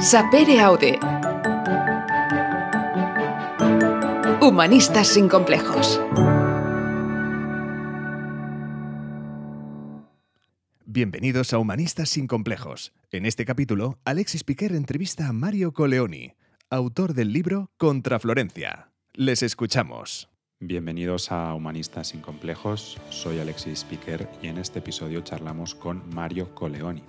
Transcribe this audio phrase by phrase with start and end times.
[0.00, 0.96] Sapere Aude.
[4.40, 6.00] Humanistas sin complejos.
[10.86, 12.92] Bienvenidos a Humanistas sin complejos.
[13.10, 16.34] En este capítulo, Alexis Piquer entrevista a Mario Coleoni,
[16.70, 18.92] autor del libro Contra Florencia.
[19.14, 20.28] Les escuchamos.
[20.60, 23.00] Bienvenidos a Humanistas sin complejos.
[23.10, 27.02] Soy Alexis Piquer y en este episodio charlamos con Mario Coleoni,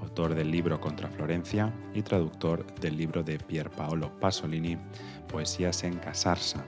[0.00, 4.76] autor del libro Contra Florencia y traductor del libro de Pier Paolo Pasolini,
[5.28, 6.64] Poesías en Casarsa.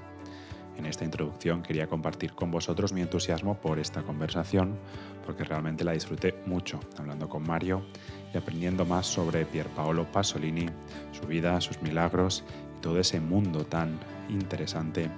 [0.76, 4.78] En esta introducción quería compartir con vosotros mi entusiasmo por esta conversación,
[5.26, 7.84] porque realmente la disfruté mucho hablando con Mario
[8.32, 10.66] y aprendiendo más sobre Pier Paolo Pasolini,
[11.12, 12.44] su vida, sus milagros
[12.78, 15.10] y todo ese mundo tan interesante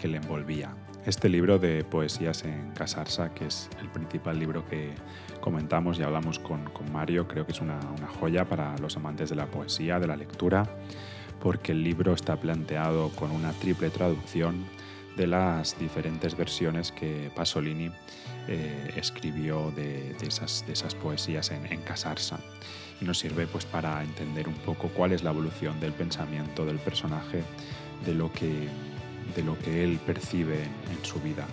[0.00, 0.74] que le envolvía.
[1.06, 4.94] Este libro de poesías en Casarsa, que es el principal libro que
[5.40, 7.80] comentamos y hablamos con, Mario, creo que es una,
[8.20, 10.68] joya para los amantes de la poesía, de la lectura,
[11.40, 14.66] porque el libro está planteado con una triple traducción
[15.16, 17.90] de las diferentes versiones que Pasolini
[18.46, 22.38] eh, escribió de, esas, de, esas, poesías en, en, Casarsa.
[23.00, 26.78] Y nos sirve pues, para entender un poco cuál es la evolución del pensamiento del
[26.78, 27.42] personaje,
[28.04, 28.68] de lo que,
[29.34, 31.46] de lo que él percibe en, su vida.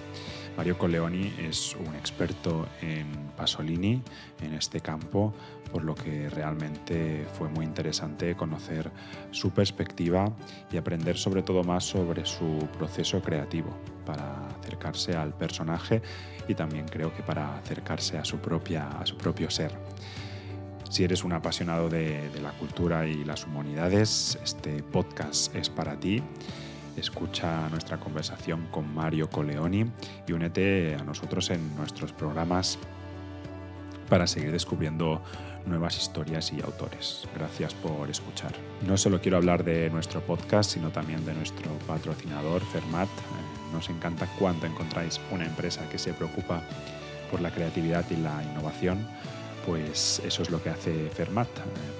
[0.58, 4.02] Mario Coleoni es un experto en Pasolini,
[4.42, 5.34] en este campo,
[5.72, 8.90] por lo que realmente fue muy interesante conocer
[9.32, 10.32] su perspectiva
[10.72, 16.02] y aprender sobre todo más sobre su proceso creativo para acercarse al personaje
[16.48, 19.78] y también creo que para acercarse a su, propia, a su propio ser.
[20.90, 26.00] Si eres un apasionado de, de la cultura y las humanidades, este podcast es para
[26.00, 26.24] ti.
[26.98, 29.86] Escucha nuestra conversación con Mario Coleoni
[30.28, 32.78] y únete a nosotros en nuestros programas
[34.10, 35.22] para seguir descubriendo
[35.66, 37.28] nuevas historias y autores.
[37.36, 38.54] Gracias por escuchar.
[38.88, 43.10] No solo quiero hablar de nuestro podcast, sino también de nuestro patrocinador, Fermat.
[43.74, 46.62] Nos encanta cuando encontráis una empresa que se preocupa
[47.32, 49.06] por la creatividad y la innovación
[49.66, 51.48] pues eso es lo que hace Fermat.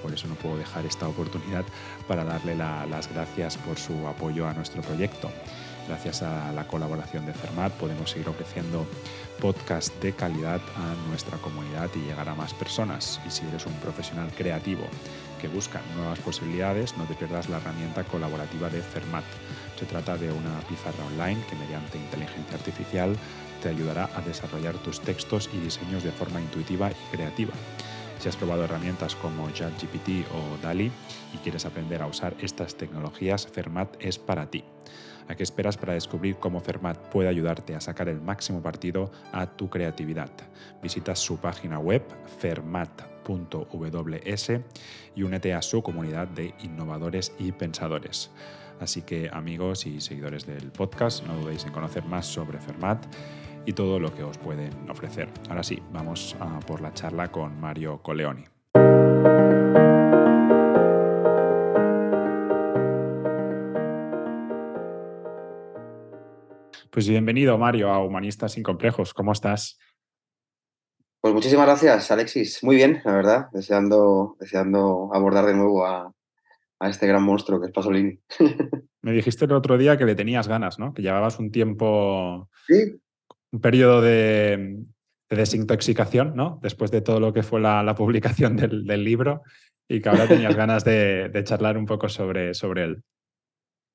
[0.02, 1.64] Por eso no puedo dejar esta oportunidad
[2.06, 5.30] para darle las gracias por su apoyo a nuestro proyecto.
[5.88, 8.86] Gracias a la colaboración de Fermat podemos seguir ofreciendo
[9.40, 13.20] podcast de calidad a nuestra comunidad y llegar a más personas.
[13.26, 14.84] Y si eres un profesional creativo
[15.40, 19.24] que busca nuevas posibilidades, no te pierdas la herramienta colaborativa de Fermat.
[19.78, 23.16] Se trata de una pizarra online que mediante inteligencia artificial
[23.62, 27.52] te ayudará a desarrollar tus textos y diseños de forma intuitiva y creativa.
[28.18, 30.90] Si has probado herramientas como ChatGPT o DALI
[31.34, 34.64] y quieres aprender a usar estas tecnologías, Fermat es para ti.
[35.28, 39.46] ¿A qué esperas para descubrir cómo Fermat puede ayudarte a sacar el máximo partido a
[39.46, 40.30] tu creatividad?
[40.82, 42.02] Visita su página web
[42.38, 42.90] fermat.ws
[45.14, 48.30] y únete a su comunidad de innovadores y pensadores.
[48.80, 53.04] Así que amigos y seguidores del podcast, no dudéis en conocer más sobre Fermat
[53.66, 55.28] y todo lo que os pueden ofrecer.
[55.50, 58.44] Ahora sí, vamos a por la charla con Mario Coleoni.
[66.90, 69.12] Pues bienvenido, Mario, a Humanistas sin Complejos.
[69.12, 69.78] ¿Cómo estás?
[71.20, 72.64] Pues muchísimas gracias, Alexis.
[72.64, 73.46] Muy bien, la verdad.
[73.52, 76.10] Deseando, deseando abordar de nuevo a,
[76.78, 78.18] a este gran monstruo que es Pasolini.
[79.02, 80.94] Me dijiste el otro día que le tenías ganas, ¿no?
[80.94, 82.98] Que llevabas un tiempo Sí,
[83.56, 84.84] un periodo de,
[85.30, 86.58] de, desintoxicación, ¿no?
[86.62, 89.42] Después de todo lo que fue la, la publicación del, del, libro
[89.88, 93.02] y que ahora tenías ganas de, de, charlar un poco sobre, sobre él.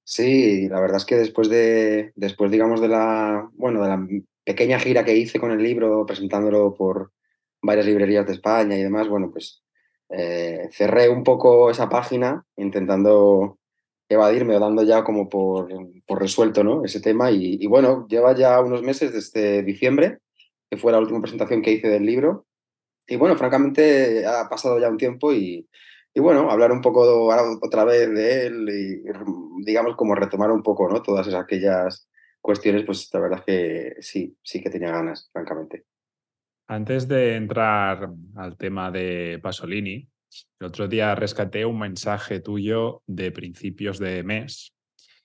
[0.03, 4.07] Sí, la verdad es que después de, después, digamos, de la, bueno, de la
[4.43, 7.11] pequeña gira que hice con el libro, presentándolo por
[7.61, 9.63] varias librerías de España y demás, bueno, pues
[10.09, 13.59] eh, cerré un poco esa página intentando
[14.13, 15.69] evadirme o dando ya como por,
[16.05, 16.83] por resuelto ¿no?
[16.83, 17.31] ese tema.
[17.31, 20.19] Y, bueno, lleva ya unos meses desde diciembre,
[20.69, 22.45] que fue la última presentación que hice del libro.
[23.07, 25.67] Y bueno, francamente ha pasado ya un tiempo y,
[26.13, 27.29] y bueno, hablar un poco
[27.61, 31.01] otra vez de él y digamos como retomar un poco ¿no?
[31.01, 32.09] todas esas, aquellas
[32.41, 35.85] cuestiones, pues la verdad es que sí, sí que tenía ganas, francamente.
[36.67, 40.07] Antes de entrar al tema de Pasolini,
[40.59, 44.73] el otro día rescaté un mensaje tuyo de principios de mes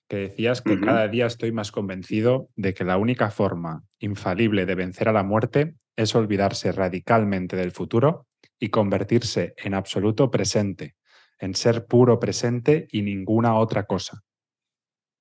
[0.07, 0.85] que decías que uh -huh.
[0.85, 5.23] cada día estoy más convencido de que la única forma infalible de vencer a la
[5.23, 8.25] muerte es olvidarse radicalmente del futuro
[8.59, 10.95] y convertirse en absoluto presente,
[11.39, 14.21] en ser puro presente y ninguna otra cosa.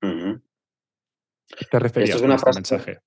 [0.03, 0.43] Uh -huh.
[1.71, 2.99] ¿Te referías es una a este frase, mensaje?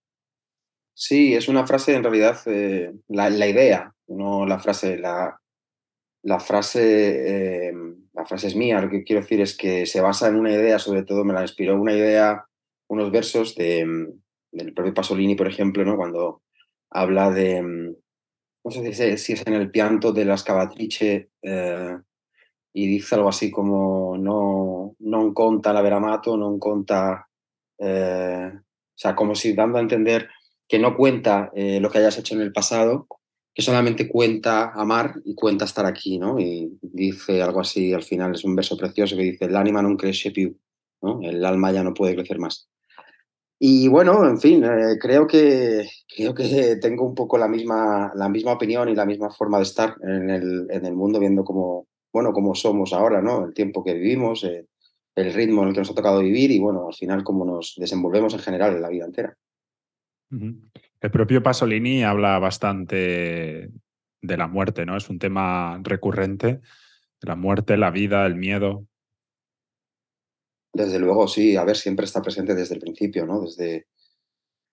[0.93, 5.39] Sí, es una frase en realidad, eh, la, la, idea, no la frase, la,
[6.23, 7.73] la frase, eh,
[8.13, 10.79] la frase es mía, lo que quiero decir es que se basa en una idea,
[10.79, 12.45] sobre todo me la inspiró una idea,
[12.87, 14.13] unos versos de,
[14.51, 15.95] del propio Pasolini, por ejemplo, ¿no?
[15.95, 16.41] cuando
[16.89, 17.95] habla de,
[18.63, 21.97] no sé si es en el pianto de las cavatrice eh,
[22.73, 27.27] y dice algo así como no, no conta la veramato, no conta,
[27.77, 28.61] eh, o
[28.95, 30.29] sea, como si dando a entender
[30.67, 33.07] que no cuenta eh, lo que hayas hecho en el pasado,
[33.53, 36.39] que solamente cuenta amar y cuenta estar aquí, ¿no?
[36.39, 39.97] Y dice algo así, al final es un verso precioso que dice, el ánima non
[39.97, 40.55] cresce più,
[41.01, 41.19] ¿no?
[41.21, 42.69] El alma ya no puede crecer más.
[43.61, 48.29] Y bueno, en fin, eh, creo, que, creo que tengo un poco la misma, la
[48.29, 51.87] misma opinión y la misma forma de estar en el, en el mundo, viendo cómo,
[52.13, 53.45] bueno, cómo somos ahora, ¿no?
[53.45, 54.65] El tiempo que vivimos, eh,
[55.15, 57.75] el ritmo en el que nos ha tocado vivir y, bueno, al final cómo nos
[57.75, 59.35] desenvolvemos en general en la vida entera.
[60.31, 63.71] El propio Pasolini habla bastante
[64.21, 64.97] de la muerte, ¿no?
[64.97, 66.61] Es un tema recurrente,
[67.21, 68.85] la muerte, la vida, el miedo.
[70.73, 71.55] Desde luego, sí.
[71.55, 73.41] A ver, siempre está presente desde el principio, ¿no?
[73.41, 73.87] Desde,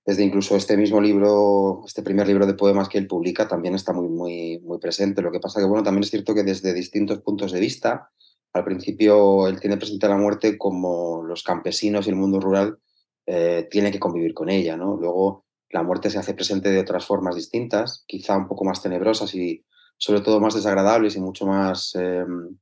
[0.04, 3.92] desde incluso este mismo libro, este primer libro de poemas que él publica, también está
[3.92, 5.22] muy, muy, muy presente.
[5.22, 8.10] Lo que pasa que, bueno, también es cierto que desde distintos puntos de vista,
[8.52, 12.78] al principio él tiene presente la muerte como los campesinos y el mundo rural
[13.26, 14.96] eh, tienen que convivir con ella, ¿no?
[14.96, 19.34] Luego la muerte se hace presente de otras formas distintas, quizá un poco más tenebrosas
[19.34, 19.64] y
[19.98, 22.56] sobre todo más desagradables y mucho más, em,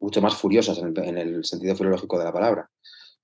[0.00, 2.70] mucho más furiosas en el, sentido filológico de la palabra.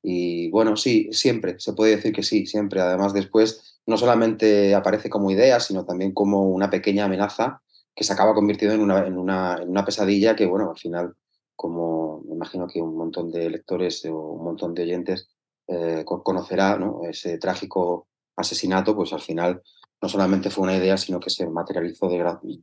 [0.02, 2.80] Y bueno, sí, siempre, se puede decir que sí, siempre.
[2.80, 7.62] Además, después no solamente aparece como idea, sino también como una pequeña amenaza
[7.94, 11.14] que se acaba convirtiendo en una, pesadilla que, bueno, al final,
[11.56, 15.28] como me imagino que un montón de lectores o un montón de oyentes
[15.66, 17.00] eh, conocerá, ¿no?
[17.08, 19.62] ese trágico asesinato, pues al final
[20.00, 22.08] no solamente fue una idea, sino que se materializó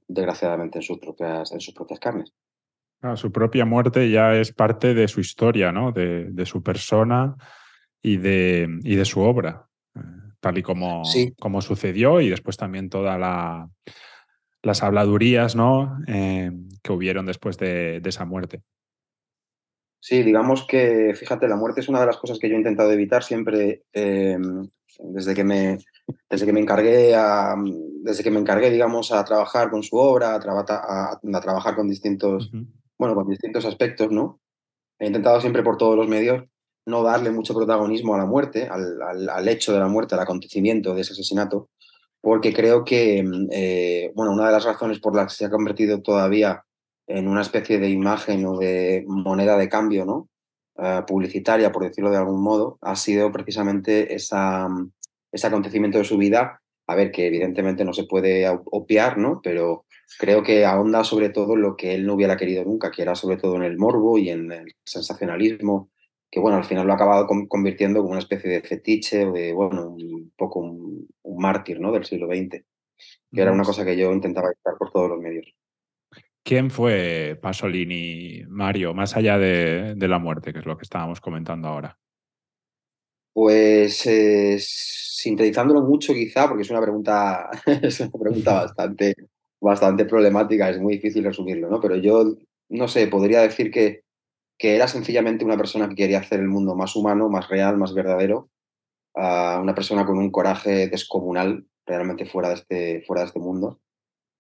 [0.08, 2.34] desgraciadamente en sus propias, en sus propias carnes.
[3.16, 5.92] su propia muerte ya es parte de su historia, ¿no?
[5.92, 7.36] de, su persona
[8.02, 10.00] y de, y de su obra, eh,
[10.40, 11.04] tal y como,
[11.40, 13.68] como sucedió y después también todas la,
[14.64, 16.00] las habladurías ¿no?
[16.08, 18.62] Eh, que hubieron después de, esa muerte.
[20.00, 22.92] Sí, digamos que, fíjate, la muerte es una de las cosas que yo he intentado
[22.92, 24.38] evitar siempre eh,
[25.00, 25.80] desde que me,
[26.30, 27.56] desde que me encargué, a,
[28.04, 32.52] desde que me encargué, digamos, a trabajar con su obra, a, a, trabajar con distintos,
[32.98, 34.40] bueno, con distintos aspectos, ¿no?
[35.00, 36.44] He intentado siempre por todos los medios
[36.86, 40.94] no darle mucho protagonismo a la muerte, al, al, hecho de la muerte, al acontecimiento
[40.94, 41.70] de ese asesinato,
[42.22, 46.02] porque creo que, eh, bueno, una de las razones por las que se ha convertido
[46.02, 46.64] todavía
[47.08, 50.30] en una especie de imagen o de moneda de cambio, ¿no?
[50.78, 54.68] Eh, publicitaria, por decirlo de algún modo, ha sido precisamente esa,
[55.32, 56.62] ese acontecimiento de su vida.
[56.88, 59.40] A ver, que evidentemente no se puede obviar, ¿no?
[59.42, 59.86] Pero
[60.20, 63.38] creo que ahonda sobre todo lo que él no hubiera querido nunca, que era sobre
[63.38, 65.92] todo en el morbo y en el sensacionalismo,
[66.30, 69.54] que bueno, al final lo ha acabado convirtiendo como una especie de fetiche o de,
[69.54, 71.92] bueno, un poco un, mártir, ¿no?
[71.92, 72.64] Del siglo XX,
[73.32, 75.54] que era una cosa que yo intentaba evitar por todos los medios.
[76.46, 81.70] ¿Quién fue Pasolini, Mario, más allá de, la muerte, que es lo que estábamos comentando
[81.70, 81.98] ahora?
[83.32, 87.50] Pues eh, sintetizándolo mucho quizá, porque es una pregunta,
[87.82, 89.16] es una pregunta bastante,
[89.62, 91.80] bastante problemática, es muy difícil resumirlo, ¿no?
[91.80, 92.36] Pero yo,
[92.68, 94.04] no sé, podría decir que,
[94.58, 97.94] que era sencillamente una persona que quería hacer el mundo más humano, más real, más
[97.94, 98.50] verdadero,
[99.16, 103.80] una persona con un coraje descomunal, realmente fuera de este, fuera de este mundo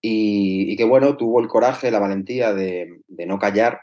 [0.06, 3.80] y, que bueno, tuvo el coraje, la valentía de, no callar,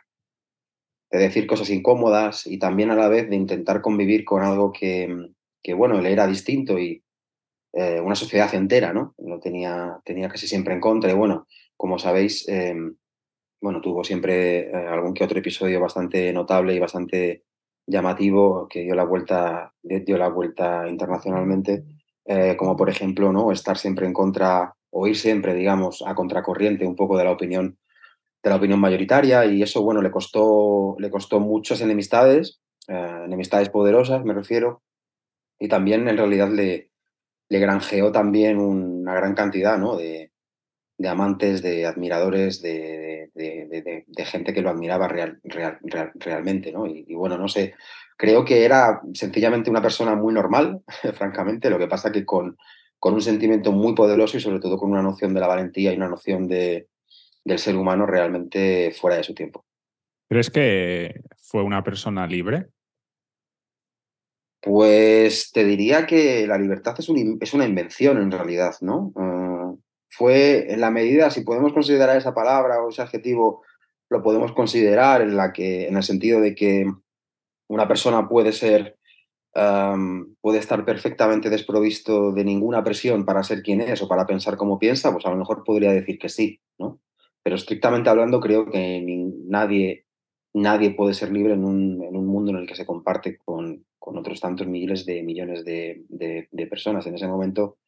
[1.10, 5.32] de decir cosas incómodas y también a la vez de intentar convivir con algo que,
[5.62, 7.02] que bueno, le era distinto y
[7.72, 9.14] eh, una sociedad entera, ¿no?
[9.16, 12.76] Lo tenía, tenía casi siempre en contra y bueno, como sabéis, eh,
[13.62, 17.44] bueno, tuvo siempre eh, algún que otro episodio bastante notable y bastante
[17.86, 21.82] llamativo que dio la vuelta, dio la vuelta internacionalmente,
[22.56, 23.50] como por ejemplo, ¿no?
[23.50, 27.78] Estar siempre en contra o ir siempre, digamos, a contracorriente un poco de la opinión
[28.42, 33.68] de la opinión mayoritaria y eso, bueno, le costó, le costó muchas enemistades, eh, enemistades
[33.68, 34.82] poderosas, me refiero,
[35.58, 36.90] y también en realidad le,
[37.48, 39.96] le granjeó también una gran cantidad ¿no?
[39.96, 40.32] de,
[40.96, 45.40] de amantes, de admiradores, de, de, gente que lo admiraba real,
[46.14, 46.86] realmente, ¿no?
[46.86, 47.74] Y, y, bueno, no sé,
[48.16, 50.82] creo que era sencillamente una persona muy normal,
[51.14, 52.56] francamente, lo que pasa que con,
[53.00, 55.96] con un sentimiento muy poderoso y sobre todo con una noción de la valentía y
[55.96, 56.88] una noción de,
[57.44, 59.64] del ser humano realmente fuera de su tiempo.
[60.28, 62.68] ¿Crees que fue una persona libre?
[64.60, 67.08] Pues te diría que la libertad es,
[67.40, 69.10] es una invención en realidad, ¿no?
[69.14, 69.80] Uh,
[70.10, 73.64] fue en la medida, si podemos considerar esa palabra o ese adjetivo
[74.10, 76.84] lo podemos considerar en, la que, en el sentido de que
[77.68, 78.98] una persona puede ser
[79.52, 84.78] puede estar perfectamente desprovisto de ninguna presión para ser quien es o para pensar como
[84.78, 87.00] piensa, pues a lo mejor podría decir que sí, ¿no?
[87.42, 89.02] Pero estrictamente hablando, creo que
[89.46, 90.06] nadie,
[90.52, 93.84] nadie puede ser libre en un, en un, mundo en el que se comparte con,
[93.98, 97.06] con otros tantos miles de millones de, de, personas.
[97.06, 97.78] En ese momento,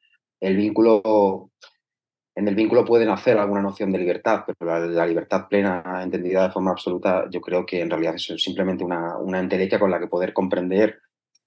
[0.41, 1.51] el vínculo,
[2.35, 6.45] en el vínculo pueden hacer alguna noción de libertad, pero la, la, libertad plena, entendida
[6.45, 10.01] de forma absoluta, yo creo que en realidad es simplemente una, una entelequia con la
[10.01, 10.99] que poder comprender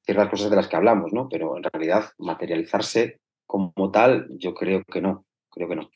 [0.06, 1.28] ciertas cosas de las que hablamos, ¿no?
[1.30, 5.90] Pero en realidad materializarse como tal, yo creo que no, creo que no.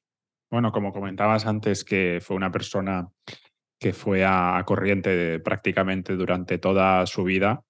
[0.51, 3.07] Bueno, como comentabas antes, que fue una persona
[3.79, 7.63] que fue a, corriente prácticamente durante toda su vida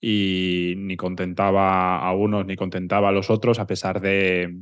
[0.00, 4.56] y ni contentaba a unos ni contentaba a los otros, a pesar de,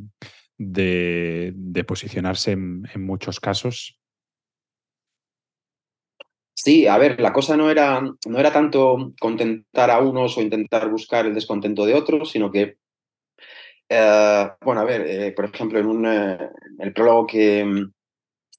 [0.57, 4.01] de, posicionarse en, muchos casos.
[6.67, 10.91] Sí, a ver, la cosa no era, no era tanto contentar a unos o intentar
[10.91, 12.79] buscar el descontento de otros, sino que
[13.89, 17.65] eh, bueno, a ver, eh, por ejemplo, en un, eh, el prólogo que,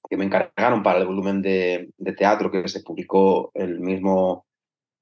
[0.10, 4.46] que, me encargaron para el volumen de, de, teatro que se publicó el mismo,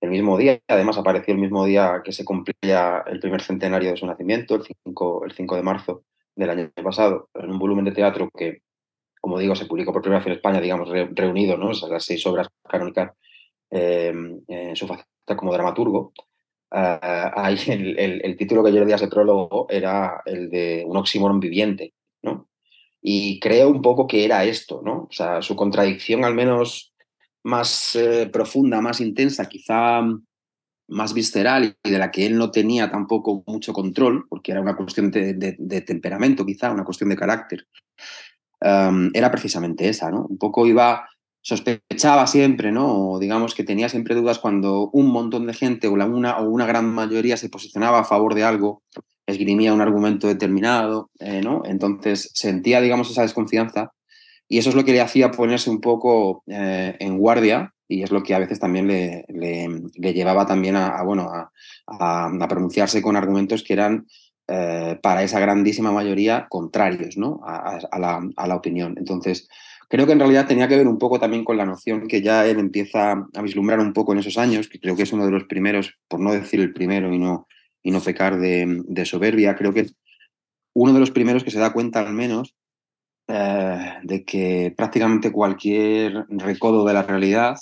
[0.02, 3.98] el mismo día, además apareció el mismo día que se cumplía el primer centenario de
[3.98, 6.04] su nacimiento, el 5, el 5 de marzo
[6.36, 8.64] del año pasado, en un volumen de teatro que,
[9.26, 11.72] como digo, se publicó por primera vez en España, digamos, reunido, ¿no?
[11.90, 13.14] las seis obras canónicas
[13.72, 16.14] en su faceta como dramaturgo.
[16.70, 20.96] Ah, ahí el, título que yo le di a ese prólogo era el de un
[20.98, 22.50] oxímoron viviente, ¿no?
[23.02, 25.08] Y creo un poco que era esto, ¿no?
[25.10, 26.94] O sea, su contradicción al menos
[27.44, 30.04] más eh, profunda, más intensa, quizá
[30.88, 34.76] más visceral y de la que él no tenía tampoco mucho control, porque era una
[34.76, 37.66] cuestión de, temperamento quizá, una cuestión de carácter,
[38.62, 40.26] era precisamente esa, ¿no?
[40.26, 41.08] Un poco iba
[41.46, 43.12] sospechaba siempre, ¿no?
[43.12, 46.50] O digamos que tenía siempre dudas cuando un montón de gente o, la una, o
[46.50, 48.82] una gran mayoría se posicionaba a favor de algo,
[49.28, 51.62] esgrimía un argumento determinado, eh, ¿no?
[51.66, 53.92] Entonces sentía, digamos, esa desconfianza
[54.48, 58.10] y eso es lo que le hacía ponerse un poco eh, en guardia y es
[58.10, 61.30] lo que a veces también le, le, llevaba también a, bueno,
[61.88, 64.08] a, pronunciarse con argumentos que eran
[64.48, 67.42] eh, para esa grandísima mayoría contrarios, ¿no?
[67.44, 68.96] A, la, opinión.
[68.98, 69.48] Entonces,
[69.88, 72.48] Creo que en realidad tenía que ver un poco también con la noción que ya
[72.48, 75.32] él empieza a vislumbrar un poco en esos años, que creo que es uno de
[75.32, 77.48] los primeros, por no decir el primero y no,
[77.86, 79.86] y no pecar de, soberbia, creo que
[80.74, 82.56] uno de los primeros que se da cuenta al menos
[83.28, 87.58] eh, de que prácticamente cualquier recodo de la realidad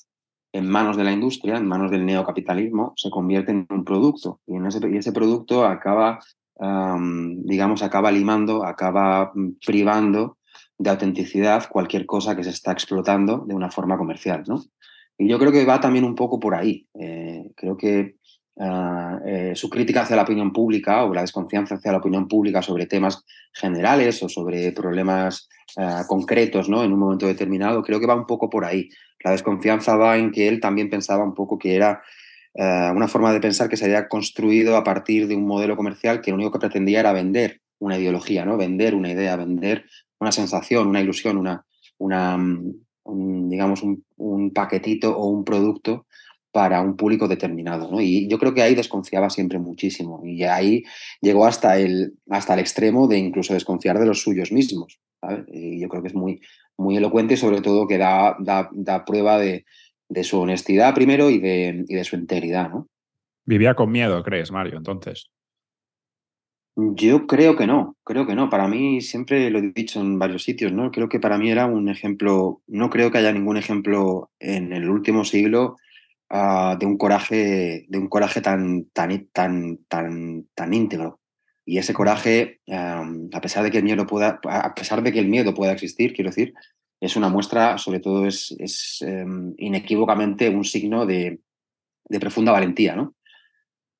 [0.54, 4.56] en manos de la industria, en manos del neocapitalismo, se convierte en un producto y
[4.96, 6.20] ese producto acaba,
[6.60, 10.38] digamos, acaba limando, acaba mm, privando
[10.78, 14.62] de autenticidad cualquier cosa que se está explotando de una forma comercial, ¿no?
[15.18, 16.88] Y yo creo que va también un poco por ahí.
[17.00, 18.16] Eh, creo que
[18.60, 22.62] ah, eh, su crítica hacia la opinión pública o la desconfianza hacia la opinión pública
[22.62, 26.84] sobre temas generales o sobre problemas ah, concretos ¿no?
[26.84, 28.90] en un momento determinado, creo que va un poco por ahí.
[29.24, 32.02] La desconfianza va en que él también pensaba un poco que era
[32.58, 36.22] ah, una forma de pensar que se había construido a partir de un modelo comercial
[36.22, 38.58] que lo único que pretendía era vender una ideología, ¿no?
[38.58, 39.86] vender una idea, vender
[40.20, 41.66] una sensación, una ilusión, una,
[41.98, 42.38] una
[43.04, 46.06] un, digamos, un, paquetito o un producto
[46.52, 48.00] para un público determinado.
[48.00, 50.22] Y yo creo que ahí desconfiaba siempre muchísimo.
[50.24, 50.84] Y ahí
[51.22, 55.00] llegó hasta el, hasta el extremo de incluso desconfiar de los suyos mismos.
[55.48, 56.42] Y yo creo que es muy,
[56.78, 59.66] muy elocuente y sobre todo que da, da, da prueba de,
[60.14, 62.70] de, su honestidad primero y de, y de su integridad.
[62.70, 62.88] ¿no?
[63.46, 65.30] Vivía con miedo, crees, Mario, entonces.
[66.76, 68.50] Yo creo que no, creo que no.
[68.50, 70.92] Para mí, siempre lo he dicho en varios sitios, ¿no?
[70.92, 74.90] Creo que para mí era un ejemplo, no creo que haya ningún ejemplo en el
[74.90, 75.78] último siglo
[76.30, 81.20] ah, de un coraje, de un coraje tan, tan, tan, tan, tan íntegro.
[81.66, 85.30] Y ese coraje, a pesar de que el miedo pueda, a pesar de que el
[85.30, 86.54] miedo pueda existir, quiero decir,
[87.04, 91.40] es una muestra, sobre todo es, es em, inequívocamente un signo de,
[92.06, 93.16] de profunda valentía, ¿no?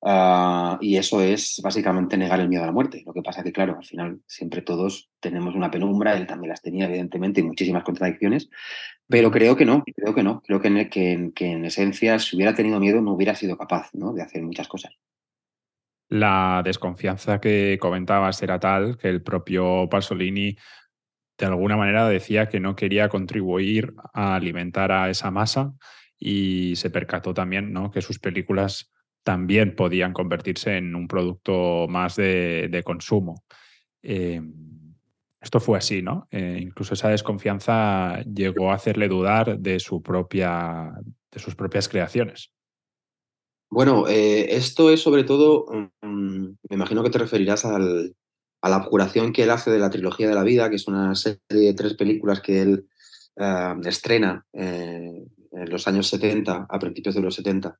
[0.06, 3.02] Ah, y eso es básicamente negar el miedo a la muerte.
[3.06, 6.62] Lo que pasa que, claro, al final siempre todos tenemos una penumbra, él también las
[6.62, 8.48] tenía, evidentemente, y muchísimas contradicciones,
[9.06, 12.36] pero creo que no, creo que no, creo que en, que, que en esencia, si
[12.36, 14.12] hubiera tenido miedo, no hubiera sido capaz ¿no?
[14.14, 14.92] de hacer muchas cosas.
[16.08, 20.56] La desconfianza que comentabas era tal que el propio Pasolini
[21.38, 25.72] de alguna manera decía que no quería contribuir a alimentar a esa masa
[26.18, 27.90] y se percató también ¿no?
[27.90, 28.92] que sus películas
[29.24, 33.42] también podían convertirse en un producto más de, consumo.
[34.02, 34.40] Eh,
[35.40, 36.26] esto fue así, ¿no?
[36.30, 40.92] Eh, incluso esa desconfianza llegó a hacerle dudar de, su propia,
[41.30, 42.50] de sus propias creaciones.
[43.70, 45.66] Bueno, eh, esto es sobre todo,
[46.00, 48.14] mm, me imagino que te referirás al,
[48.64, 51.14] a la abjuración que él hace de la trilogía de la vida, que es una
[51.14, 52.88] serie de tres películas que él
[53.36, 57.78] eh, estrena en los años 70, a principios de los 70.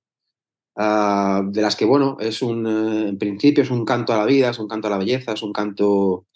[0.76, 4.50] Ah, de las que, bueno, es un, en principio es un canto a la vida,
[4.50, 6.26] es un canto a la belleza, es un canto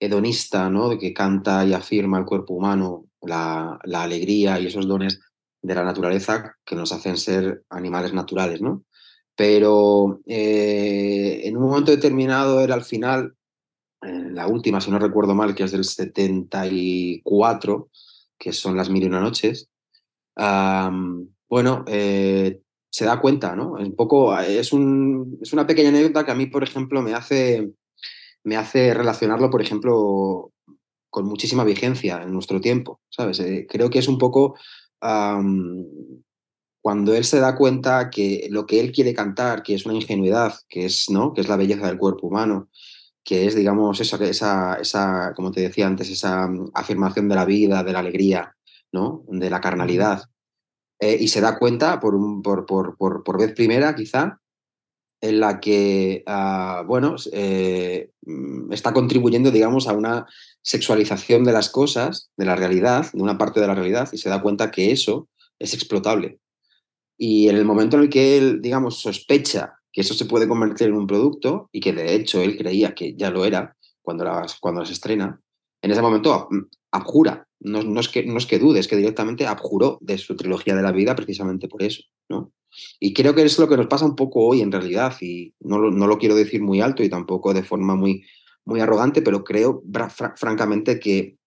[0.00, 0.98] hedonista, ¿no?
[0.98, 5.20] Que canta y afirma el cuerpo humano, la, alegría y esos dones
[5.62, 8.84] de la naturaleza que nos hacen ser animales naturales, ¿no?
[9.36, 13.36] Pero eh, en un momento determinado era al final,
[14.04, 17.88] la última, si no recuerdo mal, que es del 74,
[18.38, 19.68] que son las mil y una noches,
[21.48, 23.72] bueno, eh, se da cuenta, ¿no?
[23.72, 27.72] Un poco, es, un, es una pequeña anécdota que a mí, por ejemplo, me hace
[28.44, 30.52] me hace relacionarlo, por ejemplo,
[31.10, 33.40] con muchísima vigencia en nuestro tiempo, ¿sabes?
[33.40, 34.56] Eh, creo que es un poco
[36.80, 40.54] cuando él se da cuenta que lo que él quiere cantar, que es una ingenuidad,
[40.66, 41.34] que es, ¿no?
[41.34, 42.70] que es la belleza del cuerpo humano,
[43.24, 47.46] que es, digamos, esa, esa, esa, como te decía antes, esa mm, afirmación de la
[47.46, 48.54] vida, de la alegría,
[48.92, 49.24] ¿no?
[49.28, 50.24] de la carnalidad.
[51.00, 54.40] Eh, y se da cuenta por, un, por, por, por, vez primera, quizá,
[55.20, 60.26] en la que, ah, bueno, eh, mm, está contribuyendo, digamos, a una
[60.62, 64.28] sexualización de las cosas, de la realidad, de una parte de la realidad, y se
[64.28, 65.28] da cuenta que eso
[65.58, 66.38] es explotable.
[67.16, 70.88] Y en el momento en el que él, digamos, sospecha que eso se puede convertir
[70.88, 74.58] en un producto, y que de hecho él creía que ya lo era cuando las,
[74.58, 75.40] cuando estrena,
[75.80, 78.96] en ese momento mm, abjura, no, no, es que, no es que dude, es que
[78.96, 82.52] directamente abjuró de su trilogía de la vida precisamente por eso, ¿no?
[82.98, 85.78] Y creo que es lo que nos pasa un poco hoy en realidad, y no
[85.78, 88.24] lo, no lo quiero decir muy alto y tampoco de forma muy,
[88.64, 89.84] muy arrogante, pero creo
[90.34, 91.38] francamente que,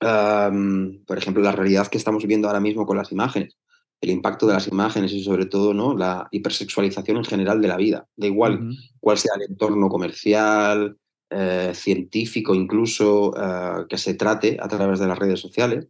[0.00, 3.56] por ejemplo, la realidad que estamos viviendo ahora mismo con las imágenes,
[4.00, 5.96] el impacto de las imágenes y sobre todo ¿no?
[5.96, 10.96] la hipersexualización en general de la vida, da igual cuál sea el entorno comercial,
[11.28, 15.88] eh, científico incluso, eh, que se trate a través de las redes sociales,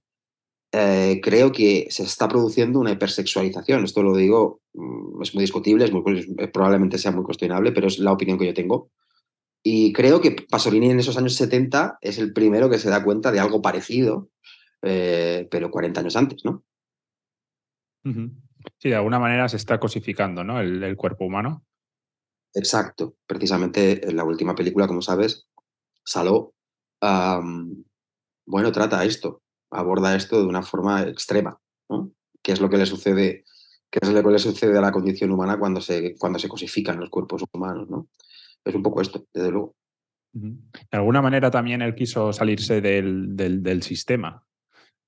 [0.73, 3.85] eh, creo que se está produciendo una hipersexualización.
[3.85, 6.03] Esto lo digo, mm, es muy discutible, es muy,
[6.53, 8.91] probablemente sea muy cuestionable, pero es la opinión que yo tengo.
[9.63, 13.33] Y creo que Pasolini en esos años 70 es el primero que se da cuenta
[13.33, 14.31] de algo parecido,
[14.81, 16.63] pero 40 años antes, ¿no?
[18.79, 20.61] Sí, de alguna manera se está cosificando, ¿no?
[20.61, 21.65] El, cuerpo humano.
[22.55, 23.17] Exacto.
[23.27, 25.49] Precisamente en la última película, como sabes,
[26.09, 26.55] Saló,
[28.47, 29.43] bueno, trata esto,
[29.73, 32.13] aborda esto de una forma extrema, ¿no?
[32.43, 33.45] ¿Qué es lo que le sucede,
[33.91, 37.01] qué es lo que le sucede a la condición humana cuando se, cuando se cosifican
[37.01, 38.09] los cuerpos humanos, ¿no?
[38.65, 39.75] Es un poco esto, desde luego.
[40.33, 44.45] De alguna manera también él quiso salirse del, del, sistema,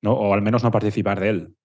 [0.03, 0.15] ¿no?
[0.15, 1.57] O al menos no participar de él.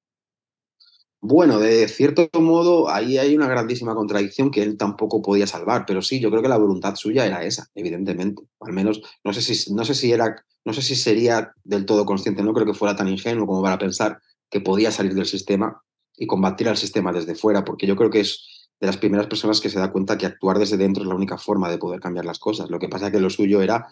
[1.26, 6.02] Bueno, de cierto modo, ahí hay una grandísima contradicción que él tampoco podía salvar, pero
[6.02, 8.44] sí, yo creo que la voluntad suya era esa, evidentemente.
[8.60, 12.06] Al menos, no sé si, no sé si era no sé si sería del todo
[12.06, 15.82] consciente, no creo que fuera tan ingenuo como para pensar que podía salir del sistema
[16.18, 19.62] y combatir al sistema desde fuera, porque yo creo que es de las primeras personas
[19.62, 22.26] que se da cuenta que actuar desde dentro es la única forma de poder cambiar
[22.26, 22.70] las cosas.
[22.70, 23.88] Lo que pasa es que lo suyo era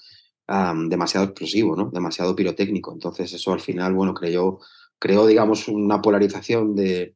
[0.89, 1.91] demasiado explosivo, ¿no?
[1.93, 2.91] demasiado pirotécnico.
[2.91, 4.59] Entonces eso al final, bueno, creó,
[4.99, 7.15] creó digamos, una polarización de,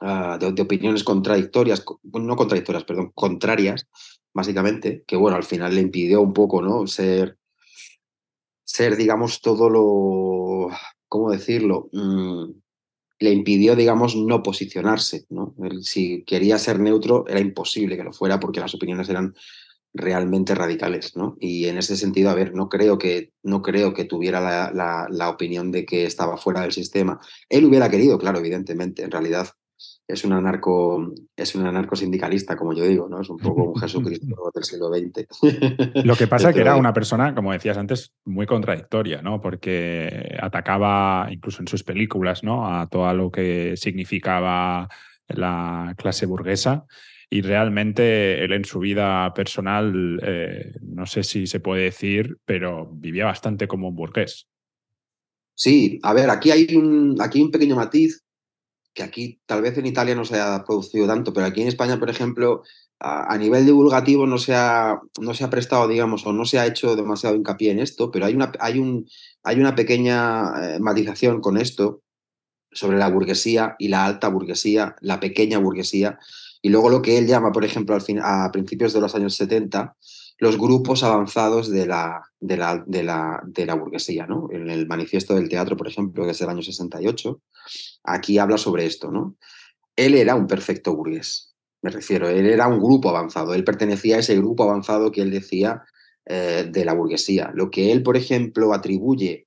[0.00, 3.86] ah, de, opiniones contradictorias, no contradictorias, perdón, contrarias,
[4.32, 6.86] básicamente, que bueno, al final le impidió un poco, ¿no?
[6.86, 7.38] Ser
[8.74, 10.68] ser, digamos, todo lo,
[11.08, 11.90] ¿cómo decirlo?
[11.92, 12.50] Mm,
[13.20, 15.26] le impidió, digamos, no posicionarse.
[15.30, 15.54] ¿no?
[15.82, 19.34] si quería ser neutro, era imposible que lo fuera porque las opiniones eran
[19.92, 21.16] realmente radicales.
[21.16, 21.36] ¿no?
[21.38, 25.30] Y en ese sentido, a ver, no creo que, no creo que tuviera la, la
[25.30, 27.20] opinión de que estaba fuera del sistema.
[27.48, 29.04] Él hubiera querido, claro, evidentemente.
[29.04, 29.50] En realidad,
[30.06, 33.22] es un anarco, es un anarco sindicalista, como yo digo, ¿no?
[33.22, 36.04] Es un poco un Jesucristo del siglo XX.
[36.04, 39.40] Lo que pasa es que era una persona, como decías antes, muy contradictoria, ¿no?
[39.40, 42.66] Porque atacaba, incluso en sus películas, ¿no?
[42.66, 44.88] A todo lo que significaba
[45.28, 46.84] la clase burguesa.
[47.30, 52.90] Y realmente él en su vida personal, eh, no sé si se puede decir, pero
[52.92, 54.46] vivía bastante como un burgués.
[55.56, 58.23] Sí, a ver, aquí hay un, aquí hay un pequeño matiz
[58.94, 61.98] que aquí tal vez en Italia no se ha producido tanto, pero aquí en España,
[61.98, 62.62] por ejemplo,
[63.00, 66.66] a, nivel divulgativo no se, ha, no se ha prestado, digamos, o no se ha
[66.66, 69.06] hecho demasiado hincapié en esto, pero hay una, hay un,
[69.42, 72.02] hay una pequeña eh, matización con esto
[72.72, 76.18] sobre la burguesía y la alta burguesía, la pequeña burguesía,
[76.62, 79.34] y luego lo que él llama, por ejemplo, al fin, a principios de los años
[79.34, 79.96] 70,
[80.38, 84.26] los grupos avanzados de la, de la, de la, de la burguesía.
[84.26, 84.48] ¿no?
[84.50, 87.40] En el manifiesto del teatro, por ejemplo, que es del año 68,
[88.04, 89.10] aquí habla sobre esto.
[89.10, 89.36] ¿no?
[89.96, 94.20] Él era un perfecto burgués, me refiero, él era un grupo avanzado, él pertenecía a
[94.20, 95.82] ese grupo avanzado que él decía
[96.24, 97.52] eh, de la burguesía.
[97.54, 99.46] Lo que él, por ejemplo, atribuye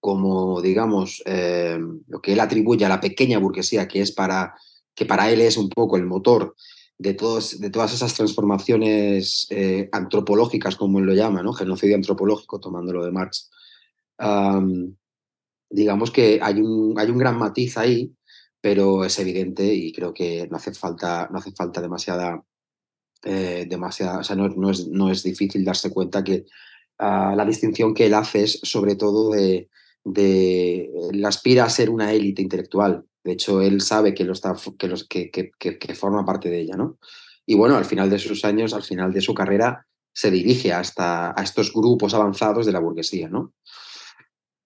[0.00, 4.56] como, digamos, eh, lo que él atribuye a la pequeña burguesía, que es para,
[4.96, 6.56] que para él es un poco el motor
[6.98, 11.52] de, todos, de todas esas transformaciones eh, antropológicas, como él lo llama, ¿no?
[11.52, 13.50] genocidio antropológico, tomándolo de Marx.
[15.70, 18.14] digamos que hay un, hay un gran matiz ahí,
[18.60, 22.44] pero es evidente y creo que no hace falta, no hace falta demasiada
[23.24, 26.44] eh, demasiado, o sea, no, no, es, no, es, difícil darse cuenta que
[26.98, 29.68] uh, la distinción que él hace es sobre todo de,
[30.02, 33.04] de, él aspira a ser una élite intelectual.
[33.24, 36.60] De hecho, él sabe que, lo está, que, los, que, que, que, forma parte de
[36.60, 36.98] ella, ¿no?
[37.46, 41.30] Y bueno, al final de sus años, al final de su carrera, se dirige hasta
[41.38, 43.52] a estos grupos avanzados de la burguesía, ¿no?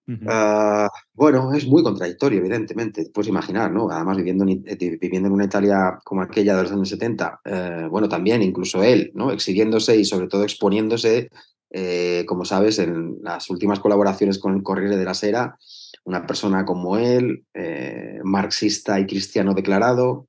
[0.09, 3.89] Uh, bueno, es muy contradictorio, evidentemente, puedes imaginar, ¿no?
[3.91, 7.87] Además, viviendo en, eh, viviendo en una Italia como aquella de los años 70, eh,
[7.89, 9.31] bueno, también incluso él, ¿no?
[9.31, 11.29] Exhibiéndose y sobre todo exponiéndose,
[11.71, 15.57] eh, como sabes, en las últimas colaboraciones con el Corriere de la Sera,
[16.05, 20.27] una persona como él, eh, marxista y cristiano declarado,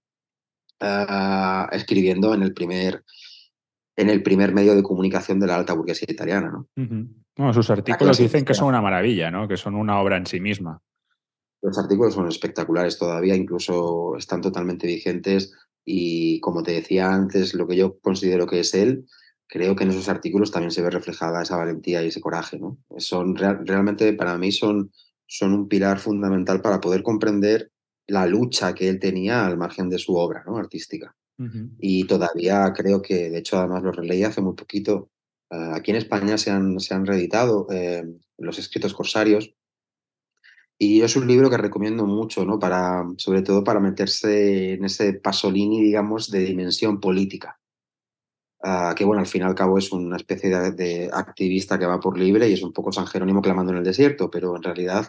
[0.81, 3.05] uh, escribiendo en el primer
[3.97, 6.53] en el primer medio de comunicación de la alta burguesía italiana.
[6.53, 6.69] ¿no?
[6.77, 7.53] Uh -huh.
[7.53, 9.49] sus artículos dicen que son una maravilla, ¿no?
[9.49, 10.81] que son una obra en sí misma.
[11.61, 15.53] Los artículos son espectaculares todavía, incluso están totalmente vigentes
[15.85, 19.07] y como te decía antes, lo que yo considero que es él,
[19.49, 22.59] creo que en esos artículos también se ve reflejada esa valentía y ese coraje.
[22.59, 22.79] ¿no?
[22.99, 24.93] Son real, realmente para mí son,
[25.29, 27.71] son un pilar fundamental para poder comprender
[28.09, 30.57] la lucha que él tenía al margen de su obra ¿no?
[30.57, 31.15] artística.
[31.39, 31.71] Uh -huh.
[31.79, 35.11] Y todavía creo que, de hecho, además lo releí hace muy poquito.
[35.51, 38.05] Uh, aquí en España se han, se han reeditado eh,
[38.39, 39.55] los escritos corsarios.
[40.79, 42.59] Y es un libro que recomiendo mucho, ¿no?
[42.59, 47.58] Para, sobre todo para meterse en ese Pasolini, digamos, de dimensión política.
[48.61, 52.01] Uh, que bueno, al fin y al cabo es una especie de, activista que va
[52.01, 55.09] por libre y es un poco San Jerónimo clamando en el desierto, pero en realidad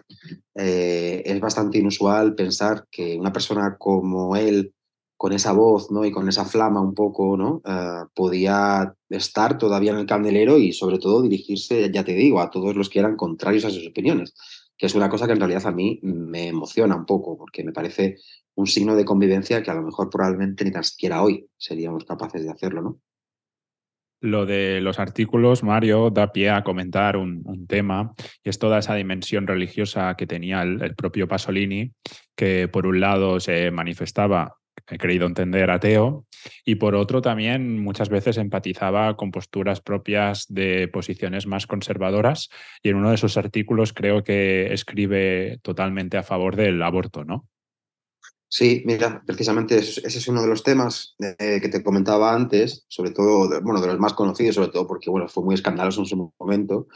[0.54, 4.76] eh, es bastante inusual pensar que una persona como él,
[5.18, 6.06] con esa voz ¿no?
[6.06, 7.62] y con esa flama un poco, ¿no?
[7.66, 12.52] Uh, podía estar todavía en el candelero y sobre todo dirigirse, ya te digo, a
[12.52, 14.34] todos los que eran contrarios a sus opiniones,
[14.78, 17.74] que es una cosa que en realidad a mí me emociona un poco, porque me
[17.74, 18.18] parece
[18.56, 22.44] un signo de convivencia que a lo mejor probablemente ni tan siquiera hoy seríamos capaces
[22.44, 23.00] de hacerlo, ¿no?
[24.22, 28.96] Lo de los artículos, Mario, da pie a comentar un, tema, y es toda esa
[28.96, 31.94] dimensión religiosa que tenía el, el propio Pasolini,
[32.36, 36.26] que por un lado se manifestaba he creído entender ateo,
[36.66, 42.50] y por otro también muchas veces empatizaba con posturas propias de posiciones más conservadoras,
[42.82, 47.48] y en uno de sus artículos creo que escribe totalmente a favor del aborto, ¿no?
[48.52, 53.12] Sí, mira, precisamente ese es uno de los temas eh, que te comentaba antes, sobre
[53.12, 56.34] todo, bueno, de los más conocidos, sobre todo porque, bueno, fue muy escandaloso en su
[56.40, 56.88] momento,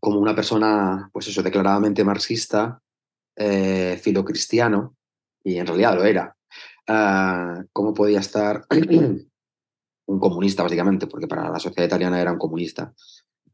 [0.00, 2.82] como una persona, pues eso, declaradamente marxista,
[3.36, 4.96] eh, filocristiano,
[5.44, 6.36] y en realidad lo era,
[6.88, 8.66] uh, cómo podía estar
[10.06, 12.92] un comunista, básicamente, porque para la sociedad italiana era un comunista,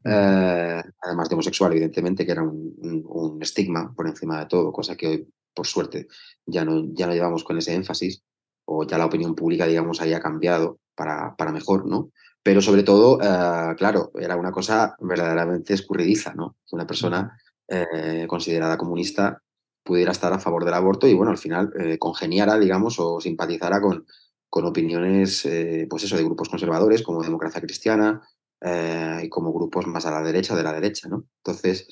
[0.03, 4.71] uh, además de homosexual, evidentemente, que era un, un, un, estigma por encima de todo,
[4.71, 6.07] cosa que hoy, por suerte,
[6.45, 8.23] ya no, ya no llevamos con ese énfasis,
[8.65, 12.11] o ya la opinión pública, digamos, haya cambiado para, para mejor, ¿no?
[12.43, 16.55] Pero sobre todo, uh, claro, era una cosa verdaderamente escurridiza, ¿no?
[16.67, 17.37] Que una persona
[17.67, 19.41] eh, considerada comunista
[19.83, 23.81] pudiera estar a favor del aborto y, bueno, al final eh, congeniara, digamos, o simpatizara
[23.81, 24.05] con,
[24.49, 28.21] con opiniones, eh, pues eso, de grupos conservadores como Democracia Cristiana
[28.59, 31.25] eh, y como grupos más a la derecha de la derecha, ¿no?
[31.37, 31.87] Entonces,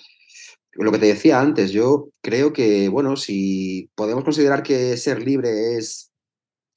[0.74, 5.78] lo que te decía antes, yo creo que, bueno, si podemos considerar que ser libre
[5.78, 6.12] es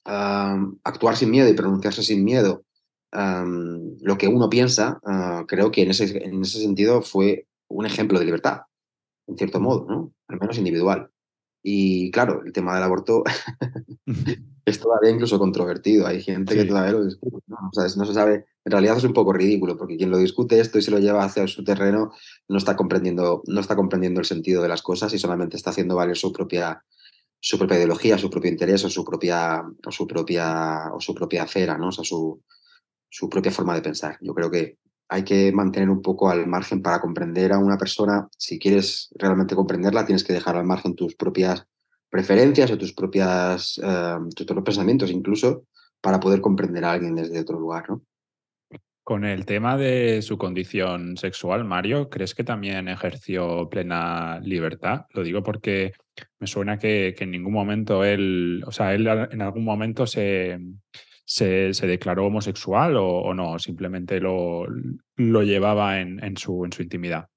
[0.05, 2.65] um, actuar sin miedo y pronunciarse sin miedo,
[3.13, 7.85] um, lo que uno piensa, uh, creo que en ese, en ese sentido fue un
[7.85, 8.61] ejemplo de libertad
[9.27, 10.13] en cierto modo, ¿no?
[10.27, 11.09] Al menos individual.
[11.63, 13.23] Y claro, el tema del aborto
[14.65, 16.07] es todavía incluso controvertido.
[16.07, 16.59] Hay gente sí.
[16.59, 17.37] que todavía lo discute.
[17.47, 17.57] ¿no?
[17.71, 20.59] O sea, no se sabe, en realidad es un poco ridículo, porque quien lo discute
[20.59, 22.11] esto y se lo lleva hacia su terreno
[22.47, 25.95] no está comprendiendo, no está comprendiendo el sentido de las cosas y solamente está haciendo
[25.95, 26.83] valer su propia,
[27.39, 31.45] su propia ideología, su propio interés o su propia, o su propia, o su propia
[31.77, 31.89] ¿no?
[31.89, 32.41] O sea, su,
[33.09, 34.17] su propia forma de pensar.
[34.21, 34.77] Yo creo que
[35.09, 38.29] hay que mantener un poco al margen para comprender a una persona.
[38.37, 41.67] Si quieres realmente comprenderla, tienes que dejar al margen tus propias
[42.13, 45.65] preferencias o tus, propias, uh, tus propios pensamientos incluso
[45.99, 48.03] para poder comprender a alguien desde otro lugar, ¿no?
[49.03, 55.07] Con el tema de su condición sexual, Mario, ¿crees que también ejerció plena libertad?
[55.09, 55.93] Lo digo porque
[56.39, 60.59] me suena que, en ningún momento él, o sea, él en algún momento se,
[61.25, 64.67] se, declaró homosexual o, no, simplemente lo,
[65.15, 67.27] lo llevaba en, su, en su intimidad.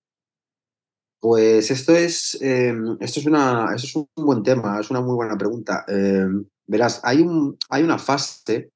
[1.21, 5.37] Pues esto es, em, esto, es una, es un buen tema, es una muy buena
[5.37, 5.85] pregunta.
[5.89, 8.71] Em, verás, hay, un, hay una fase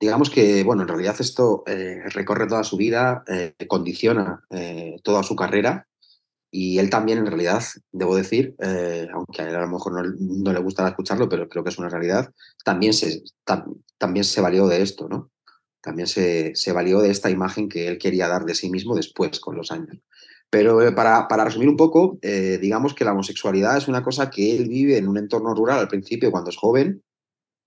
[0.00, 5.22] digamos que, bueno, en realidad esto eh, recorre toda su vida, eh, condiciona eh, toda
[5.22, 5.86] su carrera
[6.50, 8.56] y él también, en realidad, debo decir,
[9.12, 11.90] aunque a él a lo mejor no, le gusta escucharlo, pero creo que es una
[11.90, 12.32] realidad,
[12.64, 13.22] también se,
[13.98, 15.30] también se valió de esto, ¿no?
[15.80, 19.38] También se, se, valió de esta imagen que él quería dar de sí mismo después,
[19.38, 19.98] con los años.
[20.50, 24.68] Pero para, para resumir un poco, digamos que la homosexualidad es una cosa que él
[24.68, 27.04] vive en un entorno rural al principio, cuando es joven,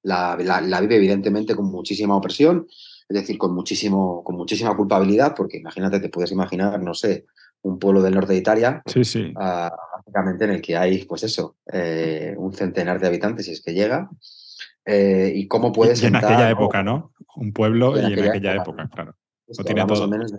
[0.04, 2.67] la, vive evidentemente con muchísima opresión,
[3.08, 7.26] es decir, con, muchísimo, con muchísima culpabilidad, porque imagínate, te puedes imaginar, no sé,
[7.62, 9.34] un pueblo del norte de Italia, sí, sí.
[9.34, 13.74] Básicamente en el que hay, pues eso, eh, un centenar de habitantes, si es que
[13.74, 14.10] llega,
[14.86, 16.04] eh, y cómo puedes...
[16.04, 17.13] en aquella época, ¿no?
[17.36, 19.15] Un pueblo y en aquella, época, claro.
[19.48, 20.34] O menos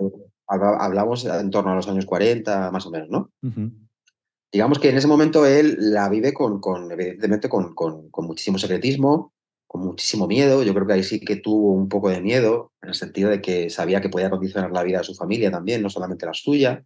[0.47, 3.31] hablamos en torno a los años 40, más o menos, ¿no?
[4.53, 8.57] Digamos que en ese momento él la vive con, con evidentemente, con, con, con, muchísimo
[8.57, 9.33] secretismo,
[9.67, 10.63] con muchísimo miedo.
[10.63, 13.41] Yo creo que ahí sí que tuvo un poco de miedo, en el sentido de
[13.41, 16.85] que sabía que podía condicionar la vida de su familia también, no solamente la suya,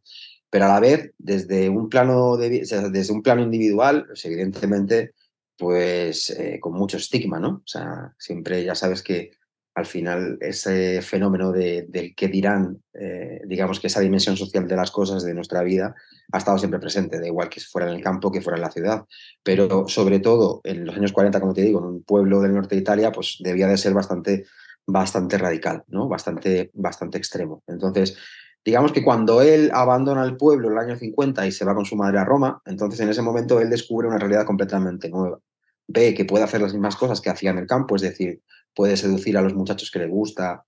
[0.50, 2.48] pero a la vez, desde un plano, de,
[2.90, 5.12] desde un plano individual, pues evidentemente,
[5.58, 7.48] pues eh, con mucho estigma, ¿no?
[7.48, 9.32] O sea, siempre ya sabes que
[9.78, 14.74] al final ese fenómeno de, del qué dirán, eh, digamos que esa dimensión social de
[14.74, 15.94] las cosas de nuestra vida
[16.32, 18.72] ha estado siempre presente, da igual que fuera en el campo que fuera en la
[18.72, 19.04] ciudad.
[19.44, 22.74] Pero sobre todo en los años 40, como te digo, en un pueblo del norte
[22.74, 24.46] de Italia, pues debía de ser bastante,
[24.84, 26.08] bastante radical, ¿no?
[26.08, 27.62] bastante, bastante extremo.
[27.68, 28.16] Entonces,
[28.64, 31.84] digamos que cuando él abandona el pueblo en el año 50 y se va con
[31.84, 35.38] su madre a Roma, entonces en ese momento él descubre una realidad completamente nueva.
[35.86, 38.42] Ve que puede hacer las mismas cosas que hacía en el campo, es decir,
[38.78, 40.64] puede seducir a los muchachos que le gusta,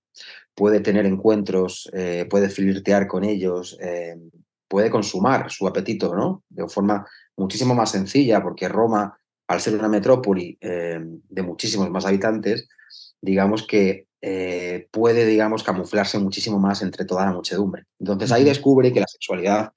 [0.53, 4.17] puede tener encuentros, eh, puede flirtear con ellos, eh,
[4.67, 6.43] puede consumar su apetito, ¿no?
[6.49, 12.05] De forma muchísimo más sencilla, porque Roma, al ser una metrópoli eh, de muchísimos más
[12.05, 12.67] habitantes,
[13.21, 14.07] digamos que
[14.91, 17.85] puede, digamos, camuflarse muchísimo más entre toda la muchedumbre.
[17.97, 19.71] Entonces ahí descubre que la sexualidad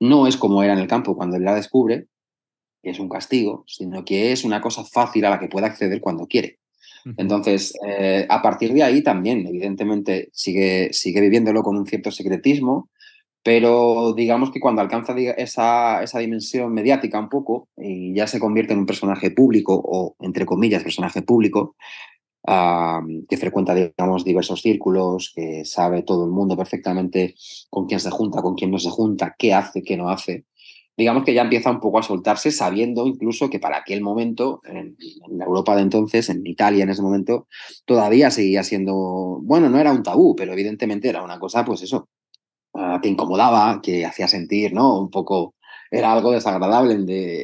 [0.00, 2.08] no es como era en el campo cuando él la descubre,
[2.82, 6.00] que es un castigo, sino que es una cosa fácil a la que puede acceder
[6.00, 6.58] cuando quiere.
[7.16, 12.90] Entonces, eh, a partir de ahí también, evidentemente, sigue, sigue viviéndolo con un cierto secretismo,
[13.42, 18.72] pero digamos que cuando alcanza esa, esa, dimensión mediática un poco y ya se convierte
[18.72, 21.74] en un personaje público o, entre comillas, personaje público,
[22.44, 27.34] que frecuenta, digamos, diversos círculos, que sabe todo el mundo perfectamente
[27.70, 30.44] con quién se junta, con quién no se junta, qué hace, qué no hace,
[30.96, 34.96] digamos que ya empieza un poco a soltarse, sabiendo incluso que para aquel momento, en,
[35.30, 37.46] la Europa de entonces, en Italia en ese momento,
[37.84, 42.08] todavía seguía siendo, bueno, no era un tabú, pero evidentemente era una cosa, pues eso,
[42.74, 45.00] ah, que incomodaba, que hacía sentir, ¿no?
[45.00, 45.54] Un poco,
[45.90, 46.94] era algo desagradable,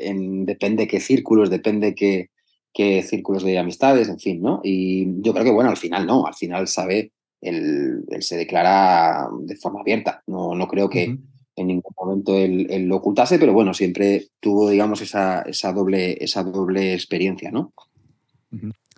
[0.09, 2.29] en, depende qué círculos, depende qué,
[2.73, 4.61] qué círculos de amistades, en fin, ¿no?
[4.63, 9.57] Y yo creo que, bueno, al final no, al final sabe, él, se declara de
[9.57, 11.19] forma abierta, no, no creo que
[11.59, 16.43] en ningún momento él, lo ocultase, pero bueno, siempre tuvo, digamos, esa, esa, doble, esa
[16.43, 17.73] doble experiencia, ¿no?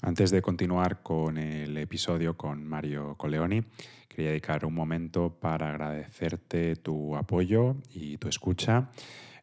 [0.03, 3.62] Antes de continuar con el episodio con Mario Coleoni,
[4.09, 8.90] quería dedicar un momento para agradecerte tu apoyo y tu escucha.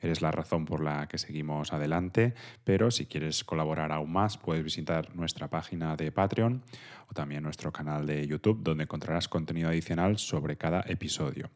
[0.01, 4.63] Eres la razón por la que seguimos adelante, pero si quieres colaborar aún más, puedes
[4.63, 6.63] visitar nuestra página de Patreon
[7.09, 11.49] o también nuestro canal de YouTube, donde encontrarás contenido adicional sobre cada episodio.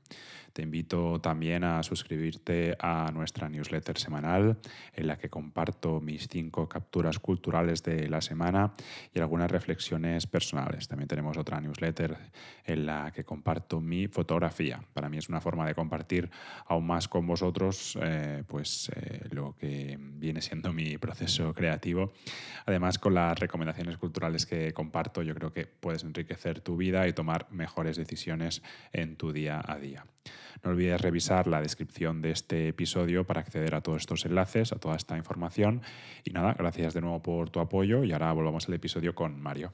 [0.54, 4.58] Te invito también a suscribirte a nuestra newsletter semanal
[4.94, 8.74] en la que comparto mis cinco capturas culturales de la semana
[9.14, 10.90] y algunas reflexiones personales.
[10.90, 12.18] También tenemos otra newsletter
[12.66, 14.84] en la que comparto mi fotografía.
[14.94, 16.30] Para mí es una forma de compartir
[16.66, 22.12] aún más con vosotros eh, pues, eh, lo que viene siendo mi proceso creativo.
[22.66, 27.14] Además, con las recomendaciones culturales que comparto, yo creo que puedes enriquecer tu vida y
[27.14, 28.62] tomar mejores decisiones
[28.94, 30.06] en tu día a día.
[30.64, 34.80] No olvides revisar la descripción de este episodio para acceder a todos estos enlaces, a
[34.80, 35.82] toda esta información.
[36.24, 39.74] Y nada, gracias de nuevo por tu apoyo y ahora volvamos al episodio con Mario.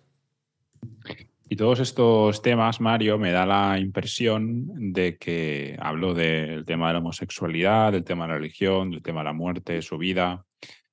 [1.49, 6.93] Y todos estos temas, Mario, me da la impresión de que hablo del tema de
[6.93, 10.45] la homosexualidad, del tema de la religión, del tema de la muerte, su vida,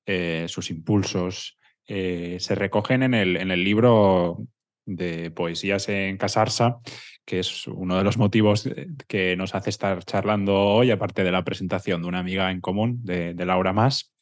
[0.05, 1.57] eh, sus impulsos.
[1.87, 4.39] Eh, se recogen en el, en el libro
[4.85, 6.79] de Poesías en Casarsa,
[7.25, 8.69] que es uno de los motivos
[9.07, 12.99] que nos hace estar charlando hoy, aparte de la presentación de una amiga en común,
[13.03, 14.13] de, Laura Más.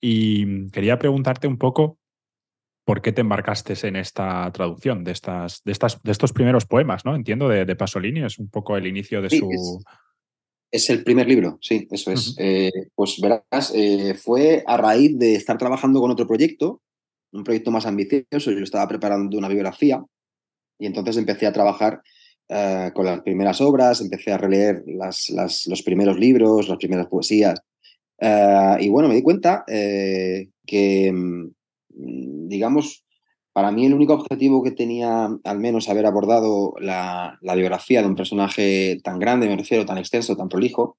[0.00, 1.98] Y quería preguntarte un poco
[2.84, 7.04] por qué te embarcaste en esta traducción de, estas, de, estas, de estos primeros poemas,
[7.04, 7.14] ¿no?
[7.14, 9.82] Entiendo, de, Pasolini, es un poco el inicio de su...
[10.72, 12.36] Es, el primer libro, sí, eso es.
[12.38, 16.80] Eh, pues verás, eh, fue a raíz de estar trabajando con otro proyecto,
[17.32, 20.02] un proyecto más ambicioso, yo estaba preparando una biografía
[20.78, 22.02] y entonces empecé a trabajar
[22.52, 27.60] eh, con las primeras obras, empecé a releer los primeros libros, las primeras poesías.
[28.18, 33.04] Eh, y bueno, me di cuenta eh, que, mm, digamos,
[33.52, 38.16] para mí el único objetivo que tenía, al menos, haber abordado la, biografía de un
[38.16, 40.96] personaje tan grande, me refiero, tan extenso, tan prolijo,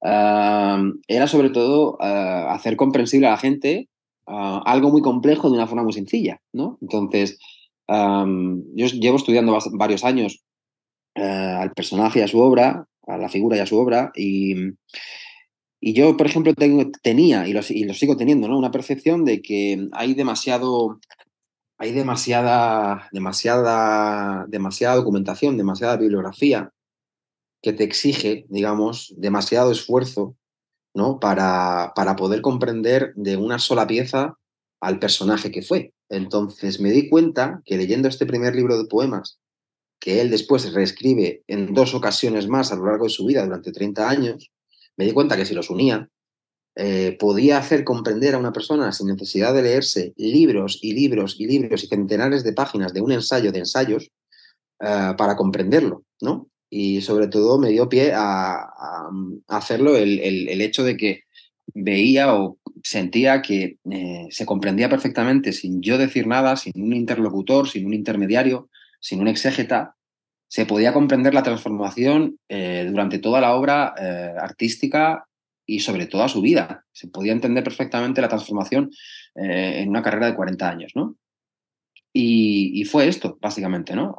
[0.00, 3.88] era sobre todo hacer comprensible a la gente
[4.28, 6.78] algo muy complejo de una forma muy sencilla, ¿no?
[6.82, 7.38] Entonces,
[7.88, 10.44] yo llevo estudiando varios años
[11.14, 14.12] eh, al personaje y a su obra, a la figura y a su obra.
[14.14, 14.54] Y,
[15.80, 16.52] yo, por ejemplo,
[17.02, 18.58] tenía, y lo, y lo, sigo teniendo, ¿no?
[18.58, 21.00] una percepción de que hay demasiado,
[21.78, 26.72] hay demasiada, demasiada, demasiada documentación, demasiada bibliografía
[27.62, 30.36] que te exige, digamos, demasiado esfuerzo
[30.98, 31.20] ¿no?
[31.20, 34.36] para, para poder comprender de una sola pieza
[34.80, 35.92] al personaje que fue.
[36.08, 39.38] Entonces me di cuenta que leyendo este primer libro de poemas,
[40.00, 43.70] que él después reescribe en dos ocasiones más a lo largo de su vida durante
[43.70, 44.50] 30 años,
[44.96, 46.08] me di cuenta que si los unía,
[46.74, 51.46] eh, podía hacer comprender a una persona sin necesidad de leerse libros y libros y
[51.46, 54.10] libros y centenares de páginas de un ensayo de ensayos
[54.80, 56.48] eh, para comprenderlo, ¿no?
[56.70, 58.70] Y sobre todo me dio pie a,
[59.48, 61.22] hacerlo el, hecho de que
[61.74, 67.68] veía o sentía que eh, se comprendía perfectamente sin yo decir nada, sin un interlocutor,
[67.68, 68.68] sin un intermediario,
[69.00, 69.96] sin un exégeta,
[70.48, 75.26] se podía comprender la transformación eh, durante toda la obra eh, artística
[75.66, 76.84] y sobre toda su vida.
[76.92, 78.90] Se podía entender perfectamente la transformación
[79.34, 81.16] en una carrera de 40 años, ¿no?
[82.12, 84.16] Y, fue esto, básicamente, ¿no?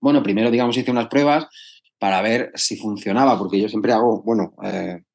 [0.00, 1.46] Bueno, primero, digamos, hice unas pruebas
[1.98, 4.54] para ver si funcionaba, porque yo siempre hago, bueno,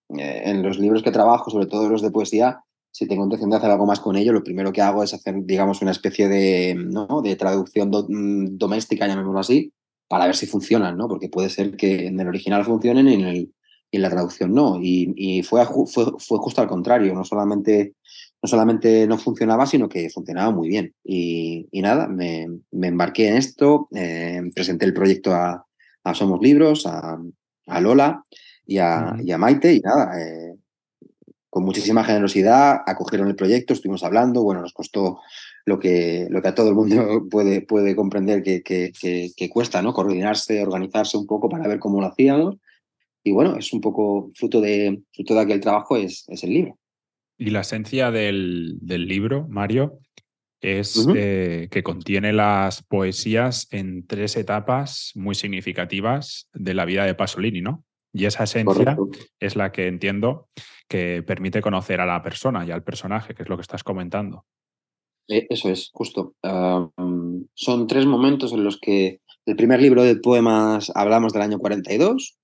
[0.10, 2.60] en los libros que trabajo, sobre todo los de poesía,
[2.94, 5.36] si tengo intención de hacer algo más con ello, lo primero que hago es hacer,
[5.46, 7.24] digamos, una especie de, ¿no?
[7.24, 9.74] de traducción mm, doméstica, llamémoslo así,
[10.08, 11.08] para ver si funcionan, ¿no?
[11.08, 13.54] Porque puede ser que en el original funcionen y en, el,
[13.92, 14.78] en la traducción no.
[14.80, 17.96] Y, fue, fue, fue, justo al contrario, no solamente,
[18.44, 20.94] no solamente no funcionaba, sino que funcionaba muy bien.
[21.02, 25.66] Y, nada, me, embarqué en esto, eh, presenté el proyecto a,
[26.14, 28.22] Somos Libros, a, Lola
[28.66, 30.56] y a, y a, Maite, y nada, eh,
[31.50, 35.22] con muchísima generosidad, acogieron el proyecto, estuvimos hablando, bueno, nos costó
[35.64, 39.82] lo que, lo que a todo el mundo puede, puede comprender que, que, que, cuesta,
[39.82, 39.94] ¿no?
[39.94, 42.58] Coordinarse, organizarse un poco para ver cómo lo hacíamos.
[43.24, 46.78] Y bueno, es un poco fruto de, fruto de aquel trabajo, es, es el libro.
[47.44, 50.00] Y la esencia del, del libro, Mario,
[50.62, 57.16] es eh, que contiene las poesías en tres etapas muy significativas de la vida de
[57.16, 57.84] Pasolini, ¿no?
[58.14, 58.96] Y esa esencia
[59.42, 60.48] es la que entiendo
[60.88, 64.46] que permite conocer a la persona y al personaje, que es lo que estás comentando.
[65.28, 66.36] Eh, eso es, justo.
[66.42, 72.38] son tres momentos en los que el primer libro de poemas hablamos del año 42,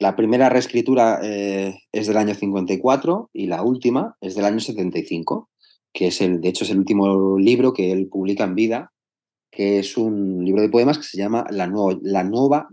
[0.00, 5.48] la primera reescritura eh, es del año 54 y la última es del año 75,
[5.92, 8.92] que es el, de hecho, es el último libro que él publica en vida
[9.50, 12.68] que es un libro de poemas que se llama La, Nueva, la Nueva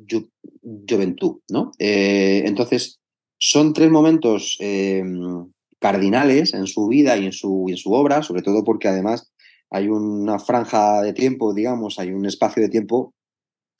[0.87, 1.39] Juventud.
[1.49, 1.71] ¿no?
[1.79, 2.99] Eh, entonces,
[3.39, 5.47] son tres momentos em,
[5.79, 9.31] cardinales en su vida y en su, en su obra, sobre todo porque además
[9.69, 13.13] hay una franja de tiempo, digamos, hay un espacio de tiempo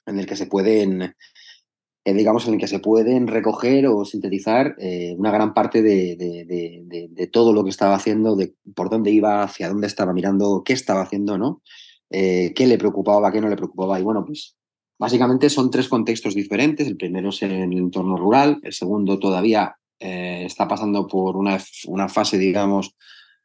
[0.06, 1.14] en el que se pueden,
[2.08, 7.30] eh, digamos, en el que se pueden recoger o sintetizar eh, una gran parte de,
[7.34, 11.02] todo lo que estaba haciendo, de por dónde iba, hacia dónde estaba mirando, qué estaba
[11.02, 11.62] haciendo, ¿no?
[12.10, 14.00] Eh, qué le preocupaba, qué no le preocupaba.
[14.00, 14.56] Y bueno, pues
[14.98, 16.88] básicamente son tres contextos diferentes.
[16.88, 21.58] El primero es en el entorno rural, el segundo todavía está pasando por una,
[21.88, 22.96] una, fase, digamos,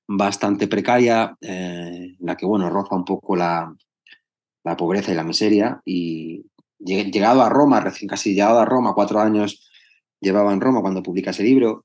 [0.06, 3.74] bastante precaria, en la que, bueno, roza un poco la,
[4.62, 5.80] la pobreza y la miseria.
[5.84, 6.44] Y
[6.84, 9.70] llegado a Roma, recién casi llegado a Roma, cuatro años
[10.20, 11.84] llevaba en Roma cuando publica ese libro,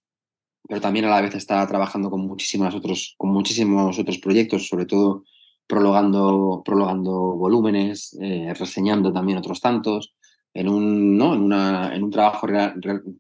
[0.68, 4.86] pero también a la vez está trabajando con, muchísimas otros, con muchísimos otros proyectos, sobre
[4.86, 5.24] todo
[5.66, 10.14] prologando, prologando volúmenes, eh, reseñando también otros tantos,
[10.54, 11.36] en un, ¿no?
[11.36, 12.48] en una, en un trabajo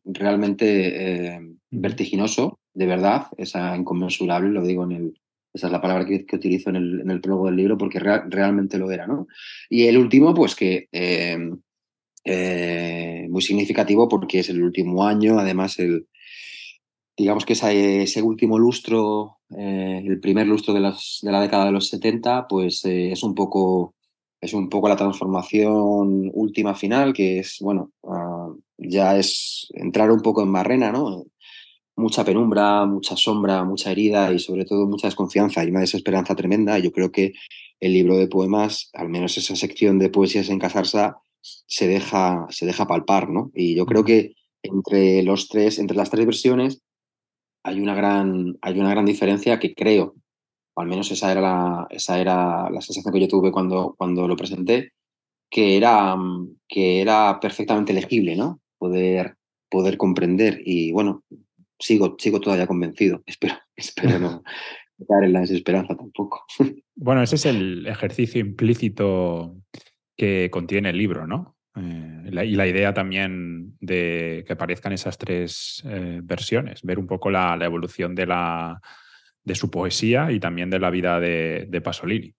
[0.05, 5.21] realmente eh, vertiginoso, de verdad, esa inconmensurable, lo digo en el,
[5.53, 7.99] esa es la palabra que, que utilizo en el, en el prólogo del libro porque
[7.99, 9.27] realmente lo era, ¿no?
[9.69, 11.37] Y el último, pues que eh,
[13.29, 16.07] muy significativo porque es el último año, además el,
[17.17, 22.83] digamos que ese, último lustro, el primer lustro de, la década de los 70, pues
[22.85, 23.95] es un poco
[24.41, 30.21] es un poco la transformación última final, que es, bueno, ah, ya es entrar un
[30.21, 31.25] poco en barrena, ¿no?
[31.95, 36.77] Mucha penumbra, mucha sombra, mucha herida y sobre todo mucha desconfianza y una desesperanza tremenda.
[36.77, 37.33] Yo creo que
[37.79, 41.17] el libro de poemas, al menos esa sección de poesías en Casarsa,
[41.65, 43.51] se deja, se deja palpar, ¿no?
[43.53, 44.33] Y yo creo que
[44.63, 46.81] entre los tres, entre las tres versiones,
[47.63, 50.15] hay una gran, hay una gran diferencia que creo
[50.77, 54.35] al menos esa era la, esa era la sensación que yo tuve cuando, cuando lo
[54.35, 54.93] presenté,
[55.49, 56.15] que era,
[56.67, 58.61] que era perfectamente legible, ¿no?
[58.77, 59.37] Poder,
[59.69, 60.61] poder comprender.
[60.63, 61.23] Y bueno,
[61.79, 63.23] sigo, sigo todavía convencido.
[63.25, 64.43] Espero, espero no
[65.07, 66.43] caer en la desesperanza tampoco.
[66.95, 69.55] Bueno, ese es el ejercicio implícito
[70.17, 71.57] que contiene el libro, ¿no?
[71.75, 77.29] Eh, y la idea también de que aparezcan esas tres eh, versiones, ver un poco
[77.29, 78.81] la evolución de la,
[79.43, 82.33] de su poesía y también de la vida de, Pasolini.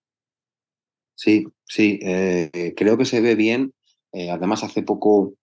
[1.15, 3.73] Sí, sí, eh, creo que se ve bien.
[4.13, 5.33] Además, hace poco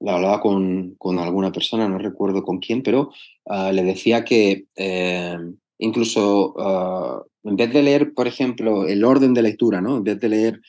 [0.00, 3.10] hablaba con, con, alguna persona, no recuerdo con quién, pero
[3.46, 4.66] ah, le decía que
[5.78, 9.98] incluso ah, en vez de leer, por ejemplo, el orden de lectura, ¿no?
[9.98, 10.60] En vez de leer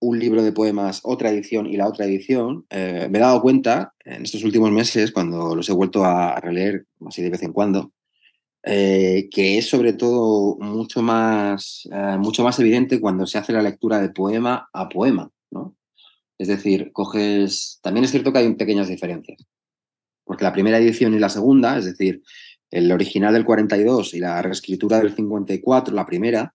[0.00, 4.22] un libro de poemas, otra edición y la otra edición, me he dado cuenta en
[4.22, 7.92] estos últimos meses, cuando los he vuelto a releer así de vez en cuando,
[8.66, 13.60] eh, que es sobre todo mucho más, eh, mucho más evidente cuando se hace la
[13.60, 15.76] lectura de poema a poema, ¿no?
[16.38, 17.78] Es decir, coges...
[17.82, 19.44] También es cierto que hay pequeñas diferencias,
[20.24, 22.22] porque la primera edición y la segunda, es decir,
[22.70, 26.54] el original del 42 y la reescritura del 54, la primera,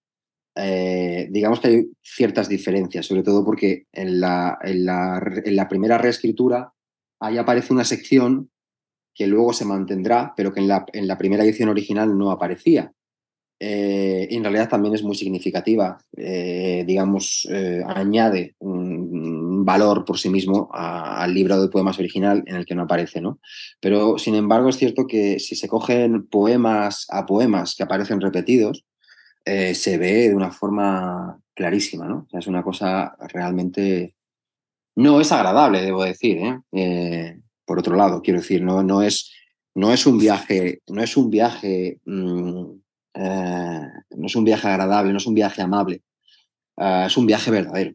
[0.56, 6.74] eh, digamos que hay ciertas diferencias, sobre todo porque en la, en la, primera reescritura
[7.20, 8.50] ahí aparece una sección
[9.14, 12.91] que luego se mantendrá, pero que en la, en la primera edición original no aparecía.
[13.62, 17.45] Eh, en realidad también es muy significativa, eh, digamos,
[17.86, 22.84] añade un, valor por sí mismo al libro de poemas original en el que no
[22.84, 23.39] aparece, ¿no?
[23.80, 28.86] Pero sin embargo es cierto que si se cogen poemas a poemas que aparecen repetidos,
[29.46, 32.28] se ve de una forma clarísima, ¿no?
[32.32, 34.16] es una cosa realmente...
[34.96, 36.40] No es agradable, debo decir,
[36.74, 37.40] ¿eh?
[37.66, 39.32] por otro lado, quiero decir, no, no, es,
[39.76, 42.64] no es un viaje, no es un viaje, mm,
[43.14, 43.88] eh,
[44.18, 46.02] no es un viaje agradable, no es un viaje amable,
[46.78, 47.94] eh, es un viaje verdadero.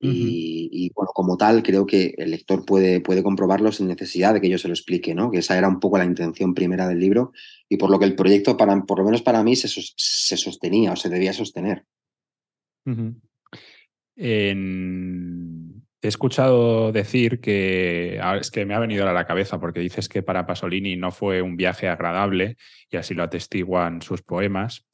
[0.00, 4.48] Y, bueno, como tal, creo que el lector puede, puede comprobarlo sin necesidad de que
[4.48, 5.30] yo se lo explique, ¿no?
[5.30, 7.32] Que esa era un poco la intención primera del libro
[7.68, 10.92] y por lo que el proyecto, para, por lo menos para mí, se, se sostenía
[10.92, 11.84] o se debía sostener.
[14.16, 20.08] En he escuchado decir que, es que me ha venido a la cabeza porque dices
[20.08, 22.56] que para Pasolini no fue un viaje agradable
[22.90, 24.86] y así lo atestiguan sus poemas,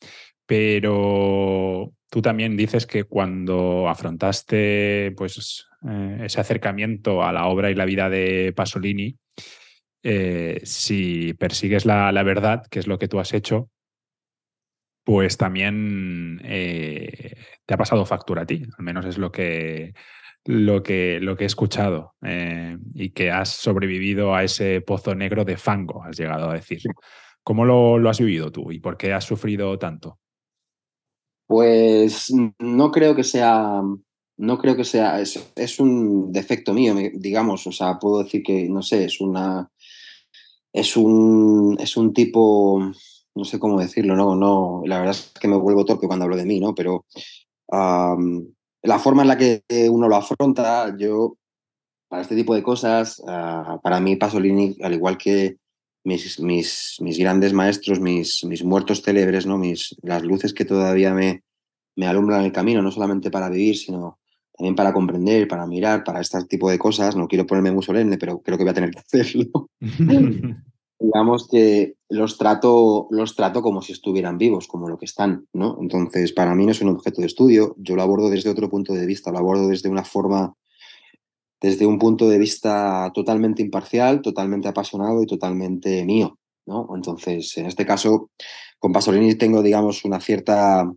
[0.46, 7.74] pero tú también dices que cuando afrontaste pues, eh, ese acercamiento a la obra y
[7.74, 9.16] la vida de Pasolini,
[10.02, 13.70] eh, si persigues la, verdad, que es lo que tú has hecho,
[15.02, 17.36] pues también eh,
[17.66, 19.94] te ha pasado factura a ti, al menos es lo que,
[20.44, 25.44] lo que, lo que he escuchado eh, y que has sobrevivido a ese pozo negro
[25.44, 26.82] de fango, has llegado a decir.
[27.42, 30.18] ¿Cómo lo, has vivido tú y por qué has sufrido tanto?
[31.46, 33.82] Pues no creo que sea,
[34.36, 38.82] no creo que sea, es, un defecto mío, digamos, o sea, puedo decir que, no
[38.82, 39.70] sé, es una,
[40.72, 42.80] es un, es un tipo,
[43.34, 46.36] no sé cómo decirlo, no, no, la verdad es que me vuelvo torpe cuando hablo
[46.36, 46.74] de mí, ¿no?
[46.74, 47.04] Pero
[47.70, 51.36] la forma en la que uno lo afronta, yo,
[52.08, 55.58] para este tipo de cosas, ah, para mí Pasolini, al igual que
[56.04, 59.58] mis, mis, mis grandes maestros, mis, mis muertos célebres, ¿no?
[59.58, 61.42] mis, las luces que todavía me,
[61.96, 64.18] me alumbran el camino, no solamente para vivir, sino
[64.56, 67.16] también para comprender, para mirar, para este tipo de cosas.
[67.16, 69.70] No quiero ponerme muy solemne, pero creo que voy a tener que hacerlo.
[71.04, 75.78] digamos que los trato, los trato como si estuvieran vivos, como lo que están, ¿no?
[75.80, 78.94] Entonces, para mí no es un objeto de estudio, yo lo abordo desde otro punto
[78.94, 80.54] de vista, lo abordo desde una forma,
[81.64, 86.88] desde un punto de vista totalmente imparcial, totalmente apasionado y totalmente mío, ¿no?
[86.94, 88.30] Entonces, en este caso,
[88.78, 90.90] con Pasolini tengo, digamos, una cierta,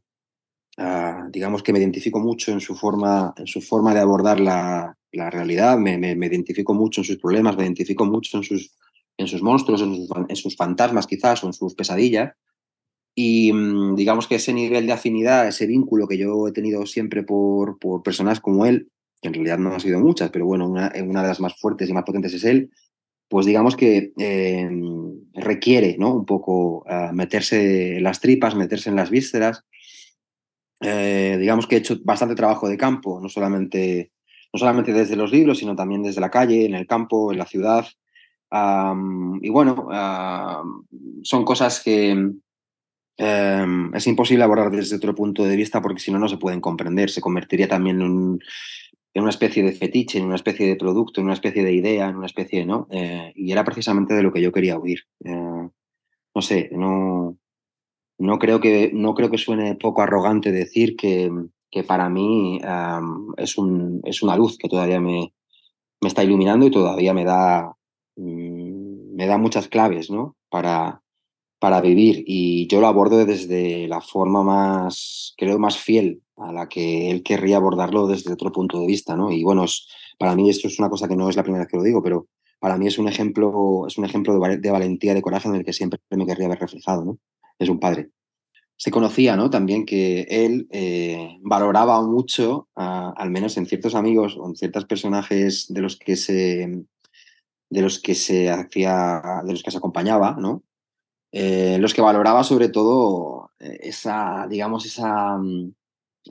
[0.78, 4.94] ah, digamos que me identifico mucho en su forma, en su forma de abordar la,
[5.12, 8.72] realidad, me identifico mucho en sus problemas, me identifico mucho en sus
[9.18, 12.34] en sus monstruos, en sus, fantasmas quizás o en sus pesadillas.
[13.16, 17.24] Y mm, digamos que ese nivel de afinidad, ese vínculo que yo he tenido siempre
[17.24, 18.88] por, por personas como él,
[19.22, 21.90] que en realidad no han sido muchas, pero bueno, una, una de las más fuertes
[21.90, 22.72] y más potentes es él,
[23.30, 24.70] pues digamos que eh,
[25.34, 26.14] requiere ¿no?
[26.14, 29.66] un poco uh, meterse en las tripas, meterse en las vísceras.
[30.80, 34.12] Eh, digamos que he hecho bastante trabajo de campo, no solamente,
[34.54, 37.46] no solamente desde los libros, sino también desde la calle, en el campo, en la
[37.46, 37.86] ciudad.
[39.42, 39.90] Y bueno,
[41.24, 46.20] son cosas que um, es imposible abordar desde otro punto de vista porque si no,
[46.20, 47.10] no se pueden comprender.
[47.10, 48.40] Se convertiría también en un,
[49.18, 52.08] en una especie de fetiche, en una especie de producto, en una especie de idea,
[52.08, 52.88] en una especie, ¿no?
[52.92, 55.00] Eh, y era precisamente de lo que yo quería huir.
[55.26, 55.32] Eh,
[56.36, 57.36] no sé, no,
[58.20, 61.32] no, creo que, no creo que suene poco arrogante decir que,
[61.72, 62.62] que para mí
[63.38, 65.34] es, un, es una luz que todavía me,
[66.00, 67.76] me está iluminando y todavía me da,
[68.18, 70.36] mm, me da muchas claves, ¿no?
[70.48, 71.02] Para,
[71.58, 76.70] para vivir y yo lo abordo desde la forma más, creo, más fiel a la
[76.70, 79.32] que él querría abordarlo desde otro punto de vista, ¿no?
[79.32, 79.66] Y bueno,
[80.18, 82.02] para mí esto es una cosa que no es la primera vez que lo digo,
[82.02, 82.28] pero
[82.60, 85.74] para mí es un ejemplo, es un ejemplo de, valentía, de coraje en el que
[85.74, 87.20] siempre me querría haber reflejado, ¿no?
[87.60, 88.10] Es un padre.
[88.76, 89.50] Se conocía, ¿no?
[89.50, 95.66] También que él eh, valoraba mucho, al menos en ciertos amigos o en ciertos personajes
[95.70, 96.86] de los que se
[97.70, 100.64] de los que se hacía, de los que se acompañaba, ¿no?
[101.32, 105.38] Eh, los que valoraba sobre todo eh, esa, digamos, esa,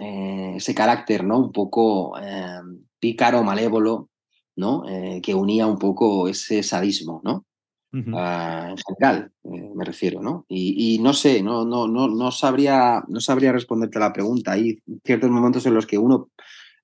[0.01, 1.39] eh, ese carácter, ¿no?
[1.39, 2.61] Un poco eh,
[2.99, 4.11] pícaro, malévolo,
[4.57, 4.89] ¿no?
[4.89, 7.45] Eh, que unía un poco ese sadismo, ¿no?
[7.93, 8.71] Uh -huh.
[8.71, 10.45] en general, me refiero, ¿no?
[10.49, 14.53] Y, y, no sé, no, no, no, no, sabría, no sabría responderte a la pregunta.
[14.53, 16.31] Hay ciertos momentos en los que uno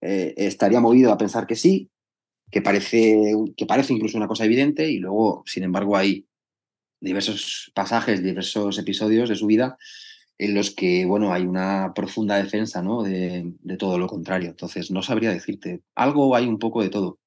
[0.01, 1.91] estaría movido a pensar que sí,
[2.51, 6.27] que parece, que parece incluso una cosa evidente, y luego, sin embargo, hay
[7.01, 9.77] diversos pasajes, diversos episodios de su vida
[10.45, 13.05] en los que, bueno, hay una profunda defensa, ¿no?
[13.05, 14.51] De, todo lo contrario.
[14.51, 15.83] Entonces, no sabría decirte.
[15.95, 17.21] Algo hay un poco de todo.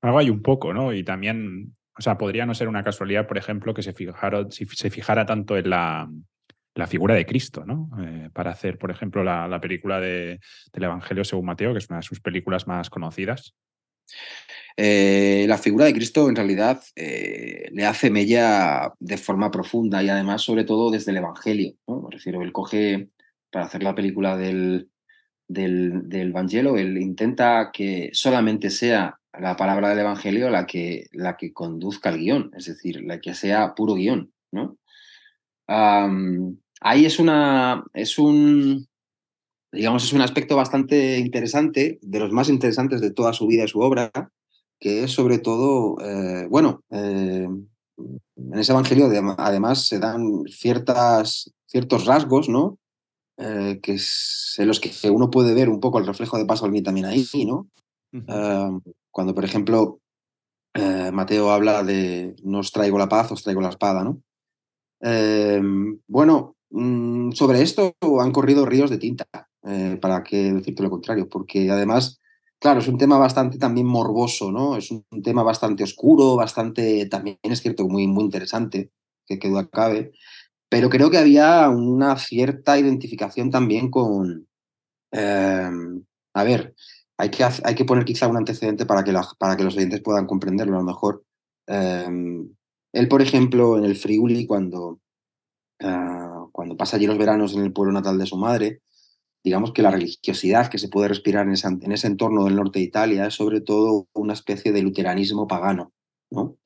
[0.00, 0.94] Algo hay un poco, ¿no?
[0.94, 4.64] Y también, o sea, podría no ser una casualidad, por ejemplo, que se fijara, si
[4.64, 6.10] se fijara tanto en la,
[6.74, 7.90] la figura de Cristo, ¿no?
[8.02, 10.40] Eh, para hacer, por ejemplo, la, la película de,
[10.72, 13.54] del Evangelio según Mateo, que es una de sus películas más conocidas.
[14.78, 20.10] Eh, la figura de Cristo en realidad eh, le hace mella de forma profunda y
[20.10, 21.74] además sobre todo desde el Evangelio.
[21.86, 22.02] ¿no?
[22.02, 23.08] Me refiero, él coge,
[23.50, 24.90] para hacer la película del,
[25.48, 26.34] del, del
[26.76, 32.18] él intenta que solamente sea la palabra del Evangelio la que, la que conduzca al
[32.18, 34.32] guion, es decir, la que sea puro guion.
[34.52, 34.78] ¿no?
[35.68, 38.86] Ahí es, una, es un,
[39.72, 43.68] digamos, es un aspecto bastante interesante, de los más interesantes de toda su vida y
[43.68, 44.10] su obra,
[44.78, 47.48] que es sobre todo, eh, bueno, eh,
[47.98, 49.08] en ese evangelio
[49.38, 52.78] además se dan ciertas, ciertos rasgos, ¿no?
[53.38, 56.64] Eh, que es, en los que uno puede ver un poco el reflejo de Paso
[56.64, 57.68] al también ahí, ¿no?
[58.12, 58.82] Uh -huh.
[59.10, 60.00] cuando, por ejemplo,
[61.12, 64.22] Mateo habla de no os traigo la paz, os traigo la espada, ¿no?
[66.06, 69.26] bueno, mm, sobre esto han corrido ríos de tinta,
[70.00, 72.20] para qué decirte lo contrario, porque además
[72.66, 74.76] claro, es un tema bastante también morboso, ¿no?
[74.76, 78.90] Es un, tema bastante oscuro, bastante, también es cierto, muy, muy interesante,
[79.24, 80.10] que, que duda cabe,
[80.68, 84.48] pero creo que había una cierta identificación también con,
[85.12, 85.70] eh,
[86.34, 86.74] a ver,
[87.16, 90.26] hay que, hay que poner quizá un antecedente para que, para que los oyentes puedan
[90.26, 91.24] comprenderlo a lo mejor.
[91.68, 92.08] Eh,
[92.92, 94.98] él, por ejemplo, en el Friuli, cuando,
[95.84, 98.80] uh, cuando pasa allí los veranos en el pueblo natal de su madre,
[99.46, 102.80] digamos que la religiosidad que se puede respirar en ese, en ese, entorno del norte
[102.80, 105.92] de Italia es sobre todo una especie de luteranismo pagano,
[106.32, 106.56] ¿no?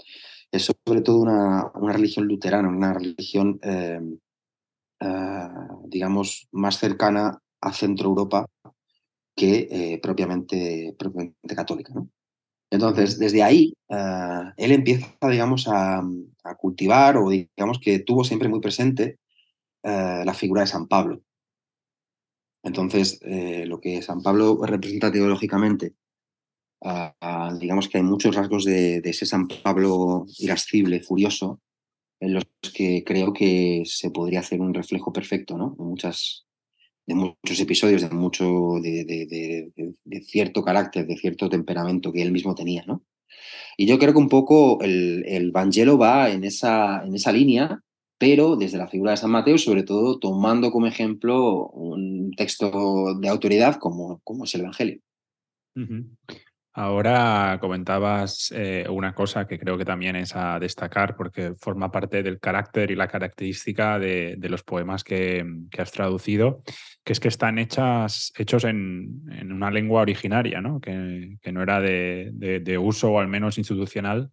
[0.51, 4.01] Es sobre todo una, una religión luterana, una religión, eh,
[5.01, 5.49] eh,
[5.89, 8.47] digamos, más cercana a Centro Europa
[9.37, 12.09] que eh, propiamente, propiamente, católica, ¿no?
[12.71, 13.75] Entonces, desde ahí,
[14.57, 19.19] él empieza, digamos, a, a, cultivar o digamos que tuvo siempre muy presente
[19.83, 21.21] la figura de San Pablo,
[22.63, 25.95] entonces, eh, lo que San Pablo representa teológicamente,
[27.59, 31.61] digamos que hay muchos rasgos de, ese San Pablo irascible, furioso,
[32.21, 32.45] en los
[32.75, 35.77] que creo que se podría hacer un reflejo perfecto, ¿no?
[37.07, 39.73] De, muchos episodios, de mucho, de,
[40.27, 43.05] cierto carácter, de cierto temperamento que él mismo tenía, ¿no?
[43.77, 47.83] Y yo creo que un poco el, el Vangelo va en esa, en esa línea,
[48.21, 53.29] pero desde la figura de San Mateo, sobre todo tomando como ejemplo un texto de
[53.31, 55.01] autoridad como, como es el Evangelio.
[56.75, 62.23] Ahora comentabas eh, una cosa que creo que también es a destacar porque forma parte
[62.23, 66.63] del carácter y la característica de, de los poemas que, que, has traducido,
[67.03, 70.79] que es que están hechas, hechos en, en una lengua originaria, ¿no?
[70.79, 74.31] Que, que no era de, de, de, uso o al menos institucional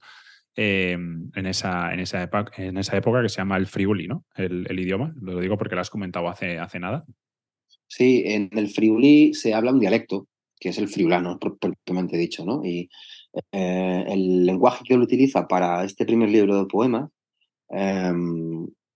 [0.60, 4.26] eh, en, esa, en, esa época, en esa época que se llama el friuli, ¿no?
[4.36, 5.14] El, idioma.
[5.22, 7.06] Lo digo porque lo has comentado hace, hace nada.
[7.88, 10.28] Sí, en el friuli se habla un dialecto
[10.60, 12.66] que es el friulano, propiamente dicho, ¿no?
[12.66, 12.90] Y
[13.52, 17.12] eh, el lenguaje que él utiliza para este primer libro de poemas
[17.70, 18.12] eh,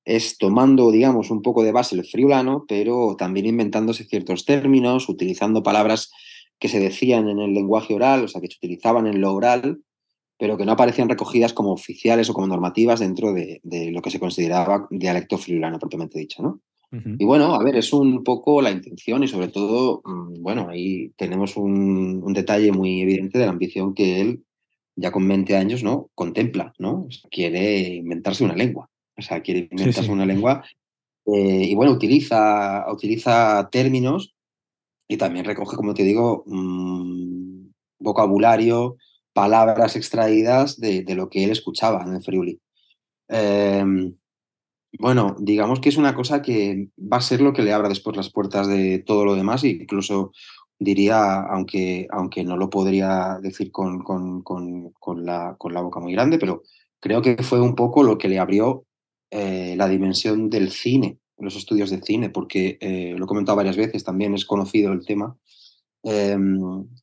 [0.03, 5.62] es tomando, digamos, un poco de base el friulano, pero también inventándose ciertos términos, utilizando
[5.62, 6.12] palabras
[6.57, 9.80] que se decían en el lenguaje oral, o sea, que se utilizaban en lo oral,
[10.42, 14.10] pero que no aparecían recogidas como oficiales o como normativas dentro de, de lo que
[14.10, 16.62] se consideraba dialecto friulano, propiamente dicho, ¿no?
[17.20, 21.12] Y bueno, a ver, es un poco la intención y sobre todo, mm, bueno, ahí
[21.16, 24.44] tenemos un, un, detalle muy evidente de la ambición que él,
[24.96, 26.10] ya con 20 años, ¿no?
[26.16, 27.08] Contempla, ¿no?
[27.30, 30.12] quiere inventarse una lengua, o sea, quiere inventarse sí, sí.
[30.12, 30.64] una lengua
[31.28, 34.34] eh, y bueno, utiliza, utiliza términos
[35.08, 37.68] y también recoge, como te digo, mmm,
[38.00, 38.98] vocabulario,
[39.34, 42.59] palabras extraídas de, de, lo que él escuchaba en el Friuli.
[43.29, 43.84] Eh,
[44.99, 48.17] bueno, digamos que es una cosa que va a ser lo que le abra después
[48.17, 50.32] las puertas de todo lo demás, e incluso
[50.79, 56.13] diría, aunque, aunque no lo podría decir con, con, con, con, la, la boca muy
[56.13, 56.63] grande, pero
[56.99, 58.86] creo que fue un poco lo que le abrió
[59.29, 63.77] eh, la dimensión del cine, los estudios de cine, porque eh, lo he comentado varias
[63.77, 65.38] veces, también es conocido el tema.
[66.04, 66.38] Eh,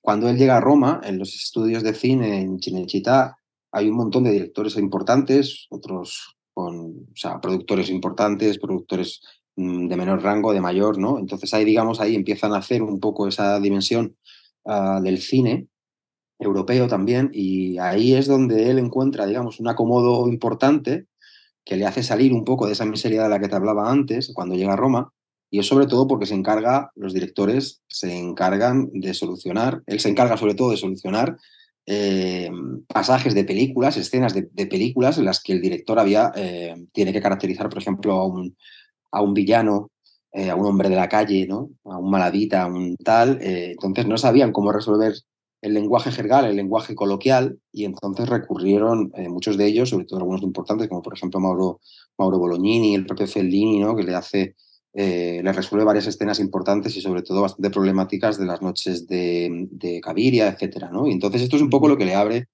[0.00, 3.36] cuando él llega a Roma, en los estudios de cine en Cinecittà,
[3.72, 9.20] hay un montón de directores importantes, otros con o sea, productores importantes, productores
[9.56, 11.18] mmm, de menor rango, de mayor, ¿no?
[11.18, 14.16] Entonces ahí, digamos, ahí empiezan a hacer un poco esa dimensión
[14.64, 15.68] uh, del cine
[16.38, 21.06] europeo también y ahí es donde él encuentra, digamos, un acomodo importante
[21.64, 24.32] que le hace salir un poco de esa miseria de la que te hablaba antes
[24.34, 25.12] cuando llega a Roma
[25.50, 30.10] y es sobre todo porque se encarga, los directores se encargan de solucionar, él se
[30.10, 31.36] encarga sobre todo de solucionar
[31.90, 32.50] eh,
[32.86, 37.22] pasajes de películas, escenas de, películas en las que el director había, eh, tiene que
[37.22, 38.54] caracterizar, por ejemplo, a un,
[39.10, 39.90] a un villano,
[40.32, 41.70] eh, a un hombre de la calle, ¿no?
[41.84, 43.38] a un maladita, a un tal.
[43.40, 45.14] entonces no sabían cómo resolver
[45.62, 50.42] el lenguaje jergal, el lenguaje coloquial, y entonces recurrieron muchos de ellos, sobre todo algunos
[50.42, 51.80] importantes, como por ejemplo Mauro,
[52.18, 53.96] Mauro Bolognini, el propio Fellini, ¿no?
[53.96, 54.56] que le hace
[55.00, 59.66] eh, le resuelve varias escenas importantes y sobre todo bastante problemáticas de las noches de,
[59.70, 61.06] de Caviria, etcétera, ¿no?
[61.06, 62.48] Y entonces esto es un poco lo que le abre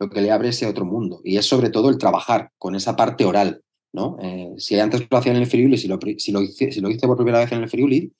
[0.00, 2.96] lo que le abre ese otro mundo y es sobre todo el trabajar con esa
[2.96, 4.16] parte oral, ¿no?
[4.22, 6.88] Eh, si antes lo hacía en el Friuli, si lo, si, lo hice, si lo
[6.88, 8.10] hice por primera vez en el Friuli,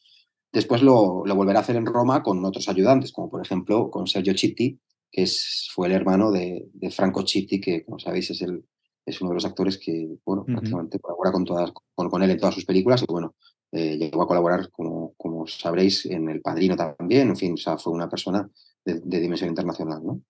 [0.52, 4.06] después lo, lo, volverá a hacer en Roma con otros ayudantes, como por ejemplo con
[4.06, 4.78] Sergio Chitti,
[5.10, 8.62] que es, fue el hermano de, de, Franco Chitti, que como sabéis es, el,
[9.06, 10.52] es uno de los actores que, bueno, uh -huh.
[10.52, 13.34] prácticamente colabora con, todas, con, con él en todas sus películas y bueno,
[13.72, 17.28] eh, llegó a colaborar, como, como, sabréis, en El Padrino también.
[17.28, 18.48] En fin, o sea, fue una persona
[18.84, 20.20] de, de dimensión internacional, ¿no?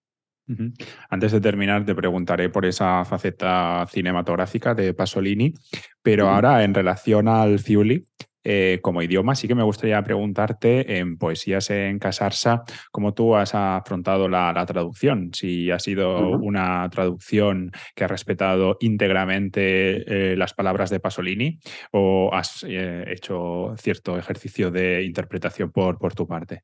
[0.49, 0.73] Uh -huh.
[1.09, 5.55] Antes de terminar, te preguntaré por esa faceta cinematográfica de Pasolini,
[6.03, 6.35] pero uh -huh.
[6.35, 8.07] ahora en relación al Fiuli,
[8.45, 13.55] eh, como idioma, sí que me gustaría preguntarte en Poesías en Casarsa, cómo tú has
[13.55, 16.41] afrontado la, la traducción, si ha sido uh -huh.
[16.43, 21.59] una traducción que ha respetado íntegramente eh, las palabras de Pasolini
[21.93, 26.63] o has eh, hecho cierto ejercicio de interpretación por, por tu parte.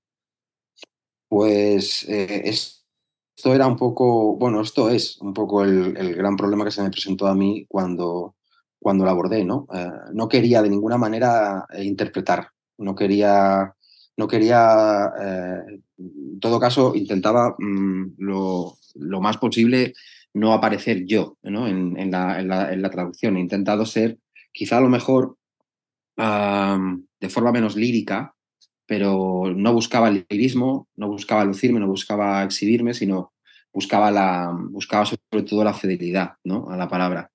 [1.28, 6.70] Pues esto era un poco, bueno, esto es un poco el, el gran problema que
[6.70, 8.35] se me presentó a mí cuando
[8.86, 9.66] cuando la abordé, ¿no?
[9.74, 13.74] Eh, no quería de ninguna manera eh, interpretar, no quería,
[14.16, 19.92] no quería, eh, en todo caso, intentaba mmm, lo, lo, más posible
[20.34, 21.66] no aparecer yo, ¿no?
[21.66, 23.36] En, la, en, la, en, la, traducción.
[23.36, 24.20] He intentado ser,
[24.52, 25.36] quizá a lo mejor,
[26.16, 28.36] de forma menos lírica,
[28.86, 33.32] pero no buscaba el lirismo, no buscaba lucirme, no buscaba exhibirme, sino
[33.72, 36.70] buscaba, la, buscaba sobre todo la fidelidad, ¿no?
[36.70, 37.32] A la palabra.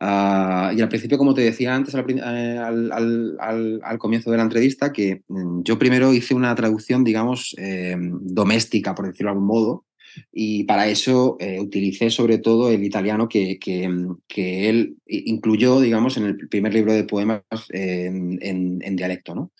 [0.00, 4.36] Uh, y al principio, como te decía antes, al, eh, al, al, al, comienzo de
[4.36, 9.32] la entrevista, que mm, yo primero hice una traducción, digamos, eh, doméstica, por decirlo de
[9.32, 9.86] algún modo,
[10.32, 13.90] y para eso eh, utilicé sobre todo el italiano que, que,
[14.28, 19.52] que, él incluyó, digamos, en el primer libro de poemas en, en, en, dialecto, ¿no?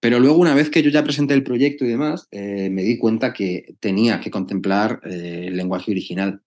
[0.00, 2.96] Pero luego, una vez que yo ya presenté el proyecto y demás, eh, me di
[2.96, 6.40] cuenta que tenía que contemplar eh, el lenguaje original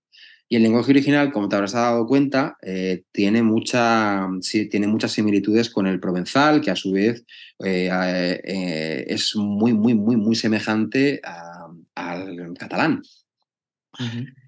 [0.54, 5.12] y el lenguaje original, como te habrás dado cuenta, eh, tiene, mucha, sí, tiene muchas
[5.12, 7.26] similitudes con el provenzal, que a su vez
[7.66, 7.90] eh,
[8.44, 13.02] eh, es muy, muy, muy, muy semejante a, al catalán.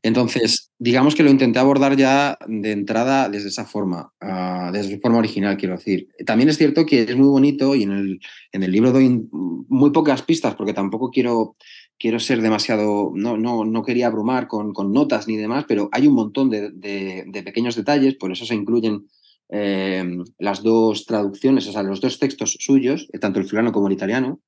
[0.01, 5.19] Entonces, digamos que lo intenté abordar ya de entrada desde esa forma, uh, desde forma
[5.19, 6.07] original, quiero decir.
[6.25, 8.19] También es cierto que es muy bonito y en el,
[8.51, 11.55] en el libro doy muy pocas pistas porque tampoco quiero,
[11.97, 16.07] quiero ser demasiado, no, no, no quería abrumar con, con, notas ni demás, pero hay
[16.07, 19.07] un montón de, de, pequeños detalles, por eso se incluyen
[19.49, 20.03] eh,
[20.37, 24.41] las dos traducciones, o sea, los dos textos suyos, tanto el fulano como el italiano,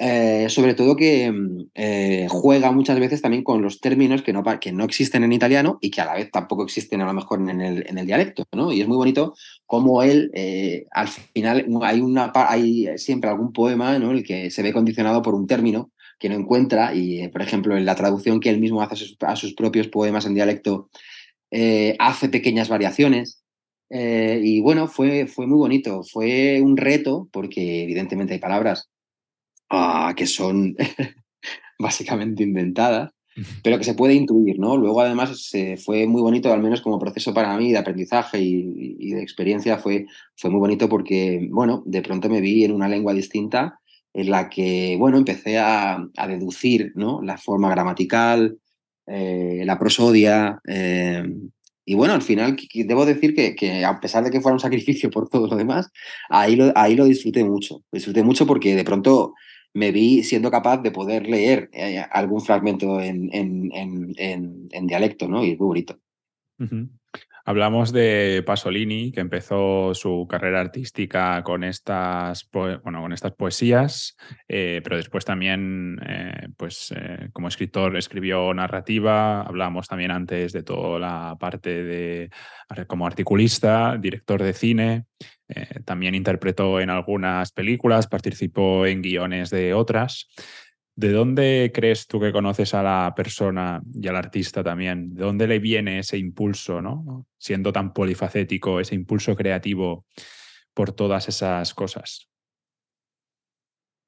[0.00, 1.32] eh, sobre todo que
[1.74, 5.78] eh, juega muchas veces también con los términos que no, que no existen en italiano
[5.80, 8.44] y que a la vez tampoco existen a lo mejor en el, en el dialecto,
[8.52, 8.72] ¿no?
[8.72, 9.34] Y es muy bonito
[9.66, 14.12] cómo él, eh, al final, hay, una, hay siempre algún poema ¿no?
[14.12, 17.84] el que se ve condicionado por un término que no encuentra y, por ejemplo, en
[17.84, 20.88] la traducción que él mismo hace a sus, a sus propios poemas en dialecto,
[21.98, 23.42] hace pequeñas variaciones.
[23.90, 28.90] y bueno, fue, fue muy bonito, fue un reto porque evidentemente hay palabras
[29.70, 30.76] uh, que son
[31.78, 33.10] básicamente inventadas,
[33.62, 34.76] pero que se puede intuir, ¿no?
[34.76, 38.96] Luego, además, se fue muy bonito, al menos como proceso para mí de aprendizaje y,
[38.98, 42.88] y, de experiencia, fue, fue muy bonito porque, bueno, de pronto me vi en una
[42.88, 43.78] lengua distinta
[44.14, 47.22] en la que, bueno, empecé a, a deducir, ¿no?
[47.22, 48.58] La forma gramatical,
[49.06, 51.22] eh, la prosodia, eh,
[51.88, 55.08] y bueno, al final debo decir que, que, a pesar de que fuera un sacrificio
[55.10, 55.90] por todo lo demás,
[56.28, 57.82] ahí lo, ahí lo disfruté mucho.
[57.90, 59.32] Disfruté mucho porque de pronto
[59.72, 65.28] me vi siendo capaz de poder leer eh, algún fragmento en, en, en, en, dialecto,
[65.28, 65.42] ¿no?
[65.42, 65.98] Y es muy bonito.
[67.48, 74.82] Hablamos de Pasolini, que empezó su carrera artística con estas, bueno, con estas poesías, eh,
[74.84, 79.40] pero después también, eh, pues, eh, como escritor, escribió narrativa.
[79.40, 82.30] Hablamos también antes de toda la parte de
[82.86, 85.04] como articulista, director de cine.
[85.86, 90.28] También interpretó en algunas películas, participó en guiones de otras.
[90.98, 95.14] ¿De dónde crees tú que conoces a la persona y al artista también?
[95.14, 97.24] ¿De dónde le viene ese impulso, ¿no?
[97.38, 100.06] siendo tan polifacético, ese impulso creativo
[100.74, 102.28] por todas esas cosas?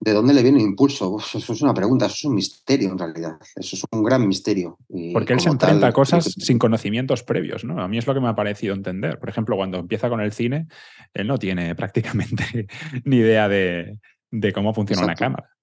[0.00, 1.16] ¿De dónde le viene el impulso?
[1.20, 3.36] Eso es una pregunta, eso es un misterio en realidad.
[3.54, 4.76] Eso es un gran misterio.
[4.88, 7.80] Y Porque él se enfrenta tal, a cosas sin conocimientos previos, ¿no?
[7.80, 9.20] A mí es lo que me ha parecido entender.
[9.20, 10.66] Por ejemplo, cuando empieza con el cine,
[11.14, 12.66] él no tiene prácticamente
[13.04, 14.00] ni idea de,
[14.32, 15.22] de cómo funciona Exacto.
[15.22, 15.59] una cámara.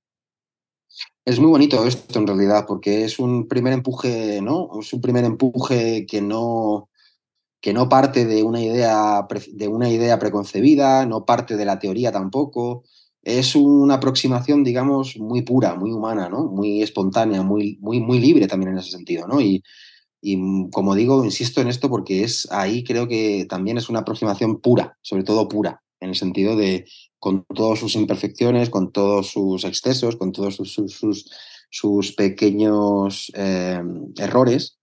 [1.28, 4.70] Es muy bonito esto en realidad, porque es un primer empuje, ¿no?
[4.80, 6.90] Es un primer empuje que no,
[7.60, 12.14] que no parte de una idea, de una idea preconcebida, no parte de la teoría
[12.14, 12.86] tampoco.
[13.24, 16.46] Es una aproximación, digamos, muy pura, muy humana, ¿no?
[16.46, 19.42] Muy espontánea, muy, muy, muy libre también en ese sentido, ¿no?
[19.42, 19.62] Y,
[20.22, 24.62] y como digo, insisto en esto porque es ahí creo que también es una aproximación
[24.62, 26.86] pura, sobre todo pura, en el sentido de
[27.20, 31.32] con todas sus imperfecciones, con todos sus excesos, con todos sus, sus, sus,
[31.70, 33.82] sus pequeños eh,
[34.18, 34.78] errores,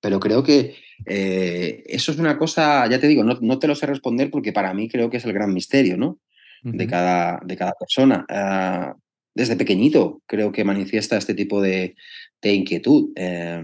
[0.00, 0.74] pero creo que
[1.06, 4.52] eh, eso es una cosa, ya te digo, no, no, te lo sé responder porque
[4.52, 6.18] para mí creo que es el gran misterio, ¿no?
[6.64, 6.76] Uh -huh.
[6.76, 8.26] de, cada, de cada persona.
[8.30, 8.98] Uh,
[9.36, 11.94] desde pequeñito creo que manifiesta este tipo de,
[12.40, 13.10] de inquietud.
[13.14, 13.62] Eh,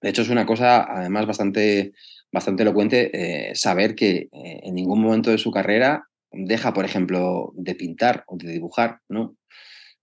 [0.00, 1.92] de hecho, es una cosa además bastante,
[2.32, 7.52] bastante elocuente eh, saber que eh, en ningún momento de su carrera deja, por ejemplo,
[7.54, 9.36] de pintar o de dibujar, ¿no?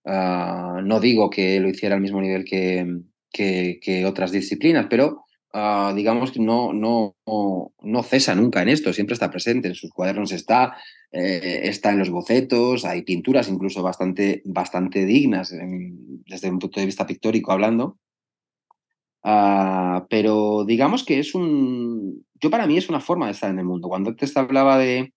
[0.03, 3.01] Uh, no digo que lo hiciera al mismo nivel que,
[3.31, 8.93] que, que otras disciplinas, pero uh, digamos que no, no, no, cesa nunca en esto,
[8.93, 10.77] siempre está presente, en sus cuadernos está,
[11.11, 15.53] eh, está en los bocetos, hay pinturas incluso bastante, bastante dignas
[16.25, 17.97] desde un punto de vista pictórico hablando.
[19.21, 23.59] Uh, pero digamos que es un, yo para mí es una forma de estar en
[23.59, 23.89] el mundo.
[23.89, 25.13] Cuando antes te hablaba de,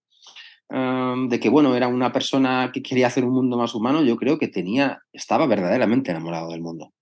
[0.68, 4.16] um, de que, bueno, era una persona que quería hacer un mundo más humano, yo
[4.16, 6.92] creo que tenía, estaba verdaderamente enamorado del mundo.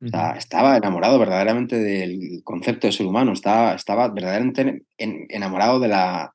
[0.00, 0.08] Uh -huh.
[0.08, 5.80] o sea, estaba enamorado verdaderamente del concepto de ser humano, estaba, estaba verdaderamente en, enamorado
[5.80, 6.34] de la,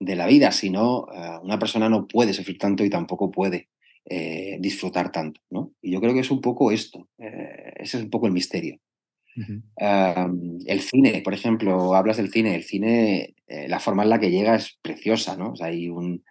[0.00, 3.68] de la vida, si no, uh, una persona no puede sufrir tanto y tampoco puede
[4.04, 5.70] eh, disfrutar tanto, ¿no?
[5.80, 8.78] Y yo creo que es un poco esto, eh, ese es un poco el misterio.
[9.36, 14.30] El cine, por ejemplo, hablas del cine, el cine, eh, la forma en la que
[14.30, 15.54] llega es preciosa, ¿no?
[15.60, 16.24] Hay un,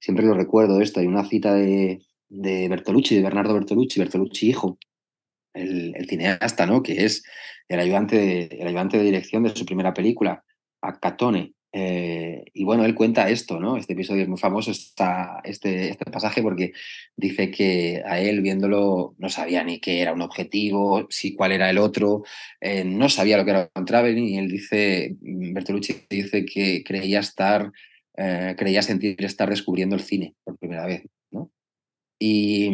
[0.00, 4.78] siempre lo recuerdo esto, hay una cita de, de Bertolucci, de Bernardo Bertolucci, Bertolucci hijo,
[5.54, 6.82] el, el, cineasta, ¿no?
[6.82, 7.22] Que es
[7.68, 10.44] el ayudante, de, el ayudante de dirección de su primera película,
[10.80, 11.54] Acatone.
[11.74, 13.78] Eh, y bueno, él cuenta esto, ¿no?
[13.78, 16.72] Este episodio es muy famoso, esta, este, este pasaje, porque
[17.16, 21.70] dice que a él viéndolo no sabía ni qué era un objetivo, si cuál era
[21.70, 22.24] el otro,
[22.60, 27.20] eh, no sabía lo que era un traveling, y él dice, Bertolucci dice que creía
[27.20, 27.72] estar,
[28.18, 31.50] eh, creía sentir estar descubriendo el cine por primera vez, ¿no?
[32.18, 32.70] Y,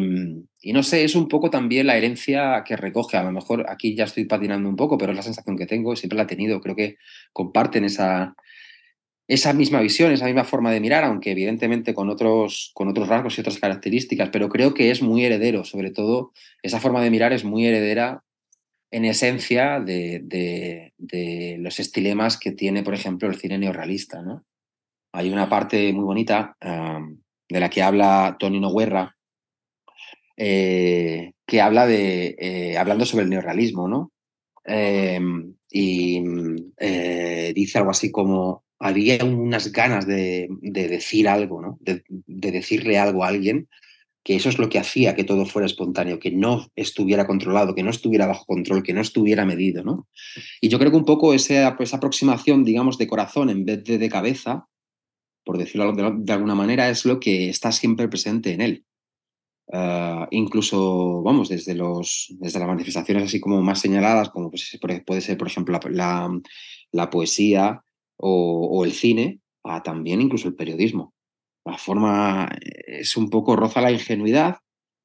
[0.61, 3.17] y, no sé, es un poco también la herencia que recoge.
[3.17, 5.95] A lo mejor aquí ya estoy patinando un poco, pero es la sensación que tengo,
[5.95, 6.61] siempre la he tenido.
[6.61, 6.97] Creo que
[7.33, 8.35] comparten esa,
[9.29, 13.37] esa misma visión, esa misma forma de mirar, aunque evidentemente con otros, con otros rasgos
[13.37, 17.31] y otras características, pero creo que es muy heredero, sobre todo esa forma de mirar
[17.31, 18.23] es muy heredera
[18.89, 20.21] en esencia de,
[20.97, 24.23] de, los estilemas que tiene, por ejemplo, el cine neorrealista.
[24.23, 24.45] ¿no?
[25.13, 29.15] Hay una parte muy bonita de la que habla Tonino Guerra,
[30.37, 34.11] eh, que habla de, eh, hablando sobre el neorrealismo, ¿no?
[34.65, 36.23] Em, y
[36.77, 41.77] eh, dice algo así como, había unas ganas de, decir algo, ¿no?
[41.81, 43.67] De, decirle algo a alguien,
[44.23, 47.83] que eso es lo que hacía que todo fuera espontáneo, que no estuviera controlado, que
[47.83, 50.07] no estuviera bajo control, que no estuviera medido, ¿no?
[50.61, 53.97] Y yo creo que un poco esa, esa aproximación, digamos, de corazón en vez de
[53.97, 54.67] de cabeza,
[55.43, 58.85] por decirlo de, alguna manera, es lo que está siempre presente en él.
[59.71, 65.21] Ah, incluso, vamos, desde, los, desde las manifestaciones así como más señaladas, como pues, puede
[65.21, 66.29] ser, por ejemplo, la,
[66.91, 67.83] la poesía,
[68.19, 71.13] o, el cine a también incluso el periodismo.
[71.65, 74.57] La forma es un poco roza la ingenuidad,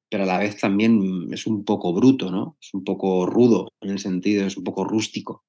[0.09, 2.57] pero a la vez también es un poco bruto, ¿no?
[2.61, 5.43] Es un poco rudo en el sentido, es un poco rústico,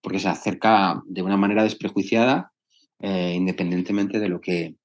[0.00, 2.52] porque se acerca de una manera desprejuiciada,
[3.00, 4.76] eh, independientemente de lo que...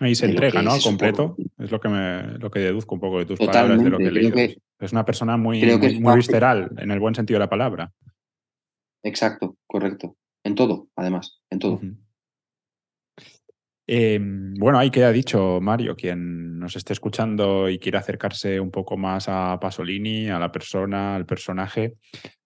[0.00, 0.78] Ahí se entrega, ¿no?
[0.82, 1.36] completo.
[1.58, 4.10] Es lo que, me, lo que deduzco un poco de tus palabras, de lo que
[4.10, 4.36] leído.
[4.78, 5.62] es una persona muy,
[6.00, 7.92] muy, visceral, en el buen sentido de la palabra.
[9.02, 10.16] Exacto, correcto.
[10.44, 11.80] En todo, además, en todo.
[13.86, 18.96] Em, bueno, ahí queda dicho, Mario, quien nos esté escuchando y quiera acercarse un poco
[18.96, 21.96] más a Pasolini, a la persona, al personaje,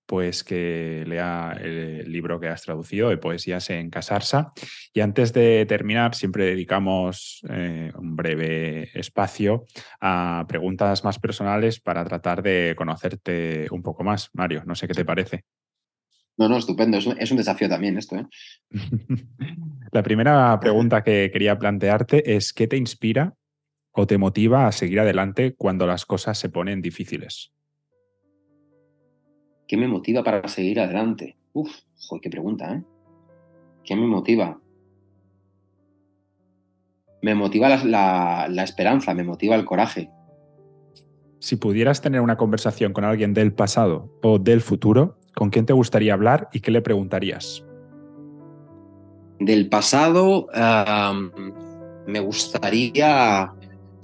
[0.06, 4.52] pues que lea el libro que has traducido de Poesías en Casarsa.
[4.92, 9.66] Y antes de terminar, siempre dedicamos eh, un breve espacio
[10.00, 14.30] a preguntas más personales para tratar de conocerte un poco más.
[14.32, 15.44] Mario, no sé qué te parece.
[16.36, 16.98] No, no, estupendo.
[16.98, 18.16] Es un, desafío también esto.
[18.16, 18.26] ¿eh?
[19.92, 23.34] La primera pregunta que quería plantearte es, ¿qué te inspira
[23.92, 27.52] o te motiva a seguir adelante cuando las cosas se ponen difíciles?
[29.68, 31.36] ¿Qué me motiva para seguir adelante?
[31.52, 31.70] Uf,
[32.08, 32.82] joder, qué pregunta, ¿eh?
[33.84, 34.60] ¿Qué me motiva?
[37.22, 40.10] Me motiva la, la esperanza, me motiva el coraje.
[41.38, 45.72] Si pudieras tener una conversación con alguien del pasado o del futuro, ¿Con quién te
[45.72, 47.64] gustaría hablar y qué le preguntarías?
[49.40, 50.46] Del pasado,
[52.06, 53.52] me, gustaría,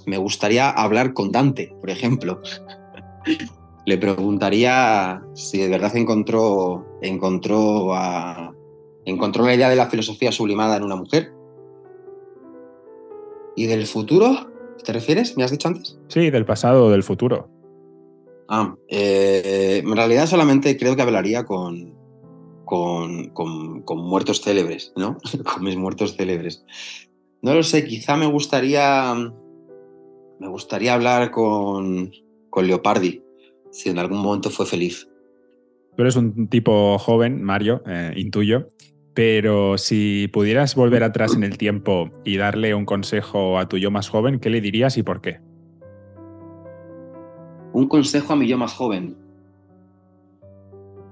[0.05, 2.41] me gustaría hablar con Dante, por ejemplo.
[3.85, 7.93] le preguntaría si de verdad encontró, encontró,
[9.05, 11.33] encontró la idea de la filosofía sublimada en una mujer.
[13.55, 14.51] ¿Y del futuro?
[14.83, 15.37] ¿Te refieres?
[15.37, 15.97] ¿Me has dicho antes?
[16.07, 17.49] Sí, del pasado o del futuro.
[18.53, 21.95] Ah, eh, en realidad solamente creo que hablaría con,
[22.65, 25.17] con, muertos célebres, ¿no?
[25.53, 26.65] con mis muertos célebres.
[27.41, 29.15] No lo sé, quizá me gustaría,
[30.37, 32.11] me gustaría hablar con,
[32.49, 33.23] con Leopardi,
[33.71, 35.07] si en algún momento fue feliz.
[35.95, 38.67] Tú eres un tipo joven, Mario, eh, intuyo,
[39.13, 43.91] pero si pudieras volver atrás en el tiempo y darle un consejo a tu yo
[43.91, 45.39] más joven, ¿qué le dirías y por qué?
[47.73, 49.15] Un consejo a mi yo más joven.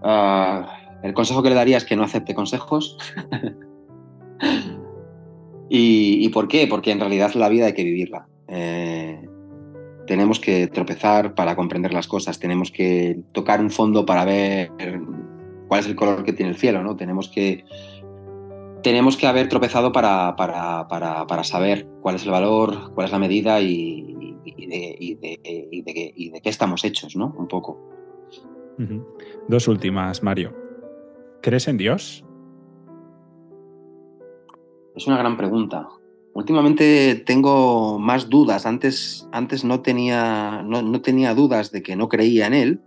[0.02, 2.98] Ah, el consejo que le daría es que no acepte consejos.
[5.70, 6.68] ¿Y, por qué?
[6.68, 8.28] Porque en realidad la vida hay que vivirla.
[8.48, 9.28] Eh,
[10.08, 14.72] tenemos que tropezar para comprender las cosas, tenemos que tocar un fondo para ver
[15.68, 16.96] cuál es el color que tiene el cielo, ¿no?
[16.96, 17.64] Tenemos que,
[18.82, 23.20] tenemos que haber tropezado para, para, para saber cuál es el valor, cuál es la
[23.20, 27.34] medida y, y de, qué estamos hechos, ¿no?
[27.38, 27.78] Un poco.
[29.48, 30.56] Dos últimas, Mario.
[31.42, 32.24] ¿Crees en Dios?
[34.96, 35.88] Es una gran pregunta.
[36.34, 38.66] Últimamente tengo más dudas.
[38.66, 42.82] Antes, antes no, tenía, no, tenía dudas de que no creía en él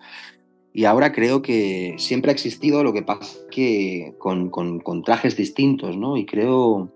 [0.72, 5.36] y ahora creo que siempre ha existido, lo que pasa que con, con, con trajes
[5.36, 6.16] distintos, ¿no?
[6.16, 6.90] Y creo,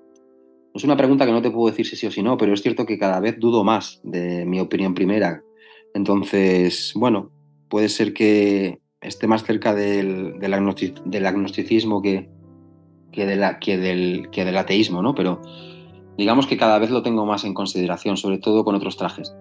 [0.77, 2.63] es una pregunta que no te puedo decir si sí o si no, pero es
[2.63, 5.43] cierto que cada vez dudo más de mi opinión primera.
[5.95, 7.31] Entonces, bueno,
[7.69, 10.55] puede ser que esté más cerca del, del,
[11.27, 12.29] agnosticismo que,
[13.11, 15.15] que, de la, que, del, que del ateísmo, ¿no?
[15.15, 15.41] Pero
[16.19, 19.35] digamos que cada vez lo tengo más en consideración, sobre todo con otros trajes.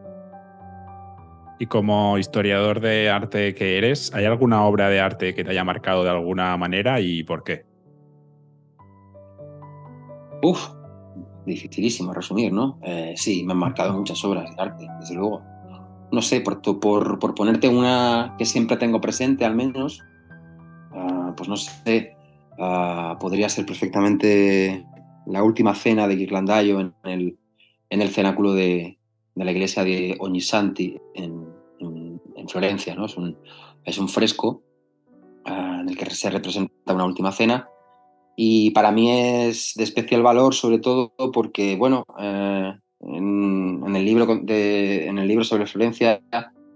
[1.59, 5.63] Y como historiador de arte que eres, ¿hay alguna obra de arte que te haya
[5.63, 7.65] marcado de alguna manera y por qué?
[10.41, 10.69] Uf,
[11.45, 12.79] dificilísimo resumir, ¿no?
[12.83, 15.41] Eh, sí, me han marcado muchas obras de arte, desde luego.
[16.11, 20.01] no sé, por, por, por, ponerte una que siempre tengo presente al menos,
[20.93, 22.15] uh, pues no sé,
[22.57, 24.85] uh, podría ser perfectamente
[25.25, 27.37] la última cena de Ghirlandaio en el,
[27.89, 28.97] en el cenáculo de,
[29.33, 31.45] de la iglesia de Ognissanti en,
[31.79, 32.95] en, en Florencia.
[32.95, 33.05] ¿no?
[33.05, 33.37] Es, un,
[33.83, 34.63] es un fresco
[35.45, 37.67] uh, en el que se representa una última cena
[38.35, 44.05] y para mí es de especial valor sobre todo porque, bueno, eh, en, en, el
[44.05, 46.21] libro de, en el libro sobre Florencia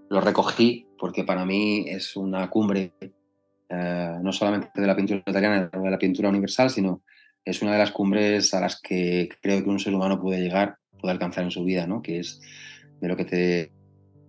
[0.08, 2.92] lo recogí porque para mí es una cumbre
[3.72, 7.02] eh, no solamente de la pintura italiana, de la pintura universal, sino
[7.44, 10.78] es una de las cumbres a las que creo que un ser humano puede llegar,
[11.00, 12.02] puede alcanzar en su vida, ¿no?
[12.02, 12.40] que es
[13.00, 13.72] de lo que te...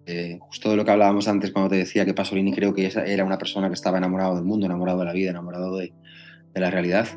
[0.07, 3.23] Eh, justo de lo que hablábamos antes cuando te decía que Pasolini creo que era
[3.23, 5.93] una persona que estaba enamorado del mundo, enamorado de la vida, enamorado de,
[6.53, 7.07] de la realidad.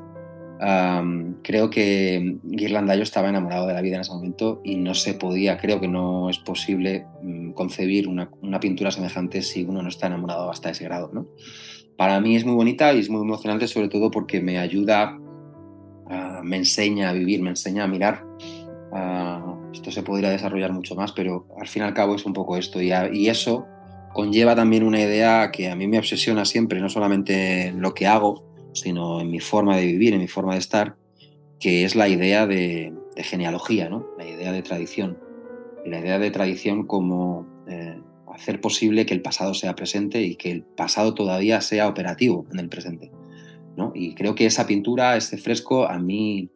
[1.43, 5.59] Creo que Ghirlandaio estaba enamorado de la vida en ese momento y no se podía,
[5.59, 10.07] creo que no es posible um, concebir una, una, pintura semejante si uno no está
[10.07, 11.11] enamorado hasta ese grado.
[11.13, 11.27] ¿no?
[11.99, 16.43] Para mí es muy bonita y es muy emocionante sobre todo porque me ayuda, uh,
[16.43, 18.25] me enseña a vivir, me enseña a mirar.
[18.91, 22.33] Uh, esto se podría desarrollar mucho más, pero al fin y al cabo es un
[22.33, 23.67] poco esto y, y eso
[24.15, 28.07] conlleva también una idea que a mí me obsesiona siempre, no solamente en lo que
[28.07, 30.97] hago, sino en mi forma de vivir, en mi forma de estar,
[31.59, 34.07] que es la idea de, genealogía, ¿no?
[34.19, 35.19] la idea de tradición.
[35.85, 37.97] Y la idea de tradición como eh,
[38.35, 42.59] hacer posible que el pasado sea presente y que el pasado todavía sea operativo en
[42.59, 43.11] el presente.
[43.77, 43.93] ¿no?
[43.95, 46.51] Y creo que esa pintura, ese fresco, a mí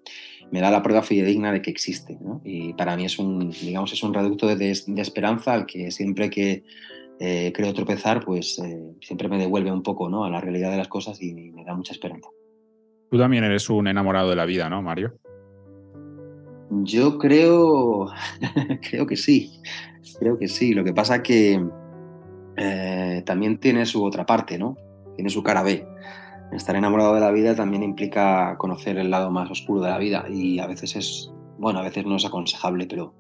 [0.51, 2.19] me da la prueba fidedigna de que existe.
[2.21, 2.41] ¿no?
[2.45, 6.31] Y para mí es un, digamos, es un reducto de, de esperanza al que siempre
[6.31, 6.65] que
[7.21, 10.25] eh, creo tropezar, pues eh, siempre me devuelve un poco ¿no?
[10.25, 12.29] a la realidad de las cosas y me da mucha esperanza.
[13.11, 15.19] Tú también eres un enamorado de la vida, ¿no, Mario?
[16.71, 18.07] Yo creo,
[18.91, 19.61] creo que sí,
[20.21, 20.75] creo que sí.
[20.75, 21.67] Lo que pasa es que
[22.57, 24.77] eh, también tiene su otra parte, ¿no?
[25.17, 25.87] Tiene su cara B.
[26.53, 30.27] Estar enamorado de la vida también implica conocer el lado más oscuro de la vida
[30.29, 33.15] y a veces es, bueno, a veces no es aconsejable, pero,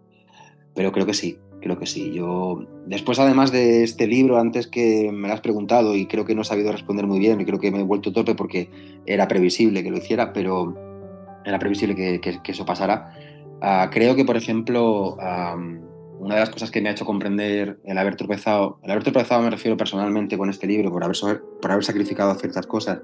[0.75, 2.13] pero creo que sí, creo que sí.
[2.13, 6.35] Yo, después además de este libro, antes que me lo has preguntado y creo que
[6.35, 8.71] no he sabido responder muy bien y creo que me he vuelto torpe porque
[9.07, 10.75] era previsible que lo hiciera, pero
[11.45, 13.13] era previsible que, que, que eso pasara.
[13.61, 15.81] Uh, creo que, por ejemplo, um,
[16.21, 19.43] una de las cosas que me ha hecho comprender el haber tropezado, el haber tropezado
[19.43, 21.17] me refiero personalmente con este libro, por haber,
[21.61, 23.01] por haber sacrificado ciertas cosas,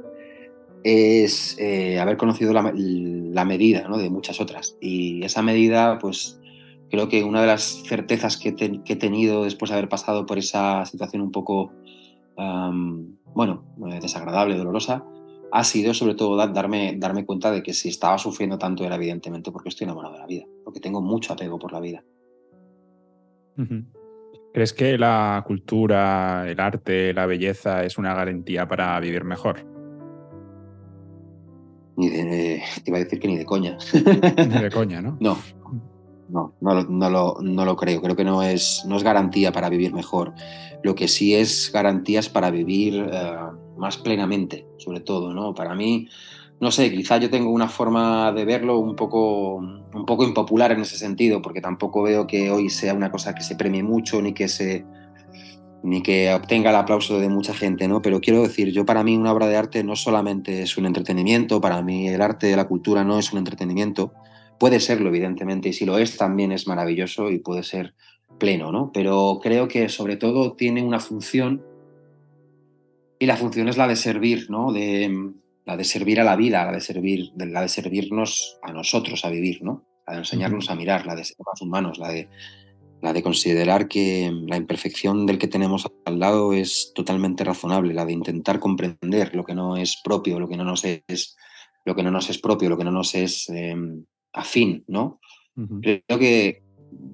[0.85, 3.99] es eh, haber conocido la, la medida ¿no?
[3.99, 4.77] de muchas otras.
[4.81, 6.39] Y esa medida, pues,
[6.95, 10.27] creo que una de las certezas que, te, que, he tenido después de haber pasado
[10.27, 11.73] por esa situación un poco,
[12.37, 13.65] um, bueno,
[14.01, 15.05] desagradable, dolorosa,
[15.53, 19.51] ha sido sobre todo darme, darme cuenta de que si estaba sufriendo tanto era evidentemente
[19.51, 22.05] porque estoy enamorado de la vida, porque tengo mucho apego por la vida.
[24.53, 29.65] ¿Crees que la cultura, el arte, la belleza es una garantía para vivir mejor?
[31.97, 33.79] Ni de, te iba a decir que ni de coña.
[33.93, 35.17] Ni de coña, ¿no?
[35.21, 35.39] No,
[36.29, 38.01] no, no, no, lo, no lo creo.
[38.01, 40.35] Creo que no es, no es garantía para vivir mejor.
[40.83, 45.55] Lo que sí es garantía es para vivir uh, más plenamente, sobre todo, ¿no?
[45.55, 46.09] Para mí,
[46.61, 50.81] no sé, quizá yo tengo una forma de verlo un poco, un poco impopular en
[50.81, 54.33] ese sentido, porque tampoco veo que hoy sea una cosa que se premie mucho ni
[54.33, 54.85] que se
[55.85, 58.01] ni que obtenga el aplauso de mucha gente, ¿no?
[58.01, 61.61] Pero quiero decir, yo para mí una obra de arte no solamente es un entretenimiento,
[61.61, 64.15] para mí el arte, la cultura no es un entretenimiento,
[64.59, 67.95] Puede serlo, evidentemente, y si lo es, también es maravilloso y puede ser
[68.39, 68.91] pleno, ¿no?
[68.93, 71.65] Pero creo que sobre todo tiene una función
[73.19, 74.73] y la función es la de servir, ¿no?
[74.73, 75.33] De,
[75.65, 79.31] la de servir a la vida, la de, servir, la de servirnos a nosotros a
[79.31, 79.85] vivir, ¿no?
[80.07, 82.29] La de enseñarnos a mirar, la de ser más humanos, la de,
[83.01, 88.05] la de considerar que la imperfección del que tenemos al lado es totalmente razonable, la
[88.05, 91.37] de intentar comprender lo que no es propio, lo que no nos es,
[91.85, 93.75] lo que no nos es propio, lo que no nos es eh,
[94.35, 95.21] afín, ¿no?
[95.57, 96.03] Uh -huh.
[96.07, 96.63] Creo que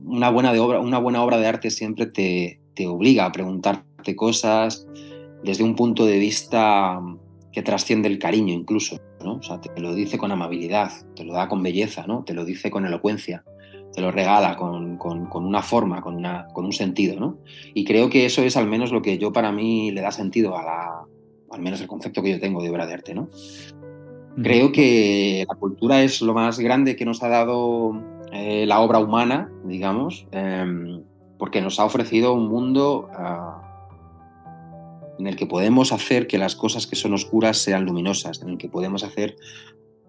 [0.04, 4.16] una buena, de obra, una buena obra de arte siempre te, te, obliga a preguntarte
[4.16, 4.86] cosas
[5.44, 7.00] desde un punto de vista
[7.52, 9.36] que trasciende el cariño incluso, ¿no?
[9.36, 12.24] O sea, te lo dice con amabilidad, te lo da con belleza, ¿no?
[12.24, 13.44] Te lo dice con elocuencia,
[13.92, 17.38] te lo regala con, con, con una forma, con, una, con un sentido, ¿no?
[17.74, 20.56] Y creo que eso es al menos lo que yo para mí le da sentido
[20.56, 21.06] a la,
[21.50, 23.28] al menos el concepto que yo tengo de obra de arte, ¿no?
[24.36, 28.00] Creo que la cultura es lo más grande que nos ha dado
[28.32, 31.00] eh, la obra humana, digamos, eh,
[31.38, 33.70] porque nos ha ofrecido un mundo uh,
[35.18, 38.58] en el que podemos hacer que las cosas que son oscuras sean luminosas, en el
[38.58, 39.36] que podemos hacer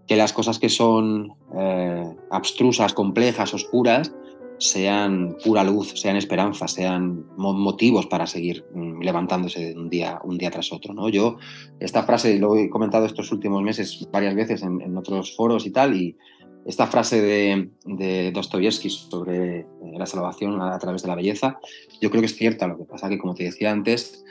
[0.08, 4.14] que las cosas que son eh, abstrusas, complejas, oscuras,
[4.62, 10.52] sean pura luz, sean esperanza, sean motivos para seguir mm, levantándose un día, un día
[10.52, 10.94] tras otro.
[10.94, 11.10] ¿no?
[11.10, 11.38] Yo,
[11.80, 15.96] esta frase lo he comentado estos últimos meses varias veces en, otros foros y tal,
[15.96, 16.16] y
[16.64, 19.66] esta frase de, de sobre eh,
[19.98, 21.60] la salvación a, través de la belleza,
[22.00, 22.68] yo creo que es cierta.
[22.68, 24.24] Lo que pasa que, como te decía antes,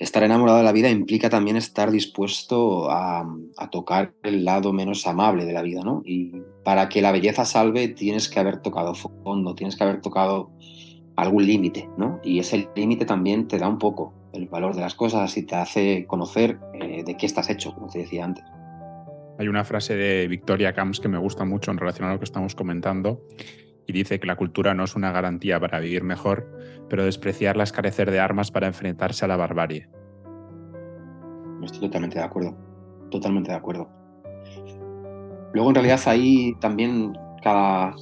[0.00, 3.28] estar enamorado de la vida implica también estar dispuesto a,
[3.70, 6.02] tocar el lado menos amable de la vida, ¿no?
[6.04, 10.50] Y para que la belleza salve tienes que haber tocado fondo, tienes que haber tocado
[11.16, 12.18] algún límite, ¿no?
[12.24, 15.54] Y ese límite también te da un poco el valor de las cosas y te
[15.54, 18.44] hace conocer eh, de qué estás hecho, como te decía antes.
[19.38, 22.24] Hay una frase de Victoria Camps que me gusta mucho en relación a lo que
[22.24, 23.20] estamos comentando
[23.90, 26.48] y dice que la cultura no es una garantía para vivir mejor,
[26.88, 29.88] pero despreciarla es carecer de armas para enfrentarse a la barbarie.
[31.64, 32.56] Estoy totalmente de acuerdo,
[33.10, 33.90] totalmente de acuerdo.
[35.52, 37.12] Luego, en realidad, ahí también
[37.42, 37.96] cada,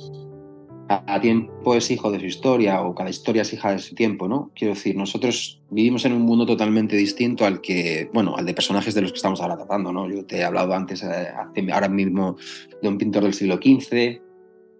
[1.22, 4.50] tiempo es hijo de su historia o cada historia es hija de su tiempo, ¿no?
[4.54, 8.94] Quiero decir, nosotros vivimos en un mundo totalmente distinto al que, bueno, al de personajes
[8.94, 10.06] de los que estamos ahora tratando, ¿no?
[10.08, 11.28] Yo te he hablado antes, eh,
[11.72, 12.36] ahora mismo,
[12.82, 14.27] de un pintor del siglo XV,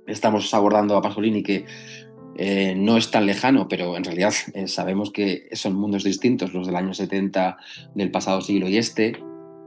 [0.08, 1.64] estamos abordando a Pasolini que
[2.36, 6.66] eh, no es tan lejano, pero en realidad eh, sabemos que son mundos distintos, los
[6.66, 7.56] del año 70
[7.94, 9.20] del pasado siglo y este.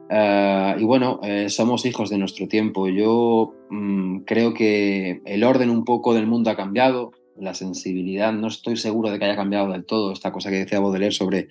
[0.10, 2.88] Eh, y bueno, somos hijos de nuestro tiempo.
[2.88, 8.48] Yo mm, creo que el orden un poco del mundo ha cambiado, la sensibilidad, no
[8.48, 11.48] estoy seguro de que haya cambiado del todo, esta cosa que decía Baudelaire sobre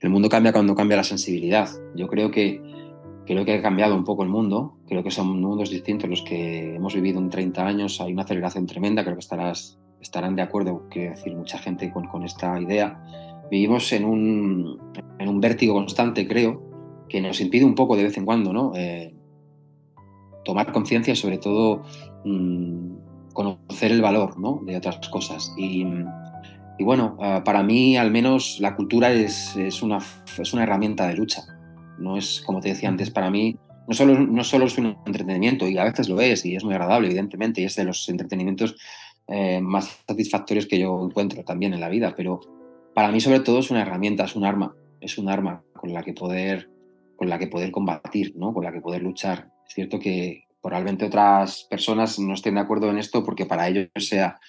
[0.00, 1.68] el mundo cambia cuando cambia la sensibilidad.
[1.94, 2.60] Yo creo que
[3.30, 6.74] creo que ha cambiado un poco el mundo, creo que son mundos distintos los que
[6.74, 10.88] hemos vivido en 30 años, hay una aceleración tremenda, creo que estarás estarán de acuerdo,
[10.90, 13.04] quiero decir, mucha gente con, con esta idea.
[13.50, 14.80] Vivimos en un,
[15.18, 18.72] en un, vértigo constante, creo, que nos impide un poco de vez en cuando, ¿no?
[18.74, 19.14] Eh,
[20.44, 21.82] tomar conciencia, sobre todo
[22.24, 22.94] mmm,
[23.32, 24.60] conocer el valor ¿no?
[24.64, 25.54] de otras cosas.
[25.56, 25.86] Y,
[26.78, 29.98] y bueno, uh, para mí al menos la cultura es, es, una,
[30.38, 31.42] es una herramienta de lucha.
[32.00, 35.68] No es, como te decía antes, para mí no solo, no solo es un entretenimiento,
[35.68, 38.76] y a veces lo es, y es muy agradable, evidentemente, y es de los entretenimientos
[39.26, 42.40] eh, más satisfactorios que yo encuentro también en la vida, pero
[42.94, 46.02] para mí sobre todo es una herramienta, es un arma, es un arma con la
[46.02, 46.68] que poder,
[47.16, 48.52] con la que poder combatir, ¿no?
[48.52, 49.50] con la que poder luchar.
[49.66, 53.88] Es cierto que probablemente otras personas no estén de acuerdo en esto porque para ellos
[53.96, 54.40] sea,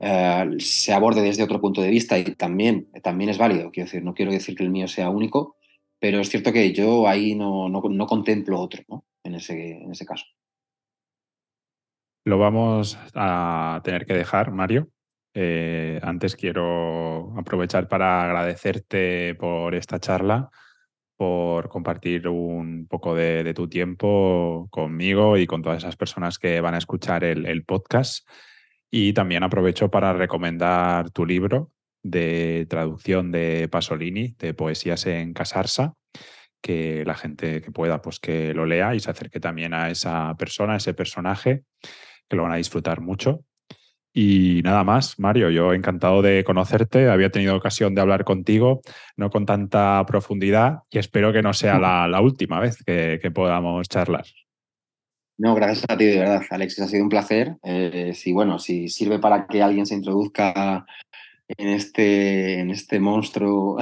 [0.00, 3.70] eh, se aborde desde otro punto de vista y también, también es válido.
[3.70, 5.56] Quiero decir, no quiero decir que el mío sea único,
[6.04, 9.06] pero es cierto que yo ahí no, no, no contemplo otro ¿no?
[9.22, 10.26] En, ese, en ese caso.
[12.26, 14.90] Lo vamos a tener que dejar, Mario.
[15.32, 20.50] Eh, antes quiero aprovechar para agradecerte por esta charla,
[21.16, 26.74] por compartir un poco de, tu tiempo conmigo y con todas esas personas que van
[26.74, 28.28] a escuchar el, podcast.
[28.90, 31.70] Y también aprovecho para recomendar tu libro
[32.04, 35.94] de traducción de Pasolini, de Poesías en Casarsa,
[36.62, 40.36] que la gente que pueda, pues que lo lea y se acerque también a esa
[40.38, 41.64] persona, a ese personaje
[42.28, 43.44] que lo van a disfrutar mucho.
[44.16, 47.08] Y nada más, Mario, yo encantado de conocerte.
[47.08, 48.80] Había tenido ocasión de hablar contigo,
[49.16, 51.78] no con tanta profundidad, y espero que no sea
[52.08, 54.24] la, última vez que, podamos charlar.
[55.36, 56.84] No, gracias a ti, de verdad, Alexis.
[56.84, 57.56] Ha sido un placer.
[57.64, 60.86] Eh, si, bueno, si sirve para que alguien se introduzca
[61.48, 63.78] en este, en este monstruo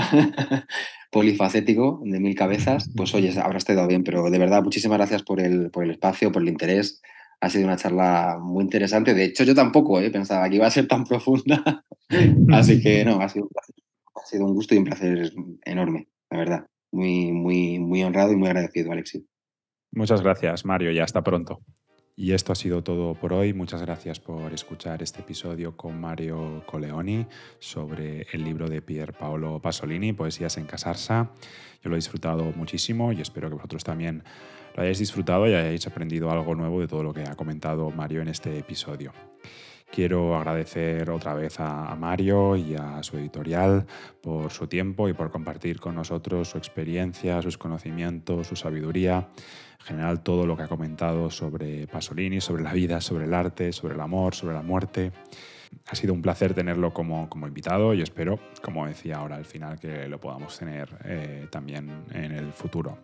[1.11, 4.05] polifacético de mil cabezas, pues oye, habrá estado bien.
[4.05, 7.01] Pero de verdad, muchísimas gracias por el, por el espacio, por el interés
[7.43, 9.15] ha sido una charla muy interesante.
[9.15, 10.11] De hecho, yo tampoco ¿eh?
[10.11, 11.85] pensaba que iba a ser tan profunda.
[12.53, 13.49] Así que no, ha sido,
[14.15, 15.33] ha sido un gusto y un placer
[15.65, 16.67] enorme, la verdad.
[16.93, 19.25] Muy, muy, muy honrado y muy agradecido, Alexis.
[19.91, 21.63] Muchas gracias, Mario, y hasta pronto.
[22.15, 23.55] Y esto ha sido todo por hoy.
[23.55, 27.27] Muchas gracias por escuchar este episodio con Mario Coleoni
[27.59, 31.31] sobre el libro de Pier Paolo Pasolini, Poesías en Casarsa.
[31.83, 34.25] Yo lo he disfrutado muchísimo y espero que vosotros también
[34.77, 38.21] lo hayáis disfrutado y hayáis aprendido algo nuevo de todo lo que ha comentado Mario
[38.21, 39.13] en este episodio.
[39.93, 43.85] Quiero agradecer otra vez a Mario y a su editorial
[44.23, 49.29] por su tiempo y por compartir con nosotros su experiencia, sus conocimientos, su sabiduría,
[49.81, 53.71] en general todo lo que ha comentado sobre Pasolini, sobre la vida, sobre el arte,
[53.71, 55.13] sobre el amor, sobre la muerte.
[55.87, 59.79] Ha sido un placer tenerlo como, como invitado y espero, como decía ahora al final,
[59.79, 62.97] que lo podamos tener eh, también en el futuro.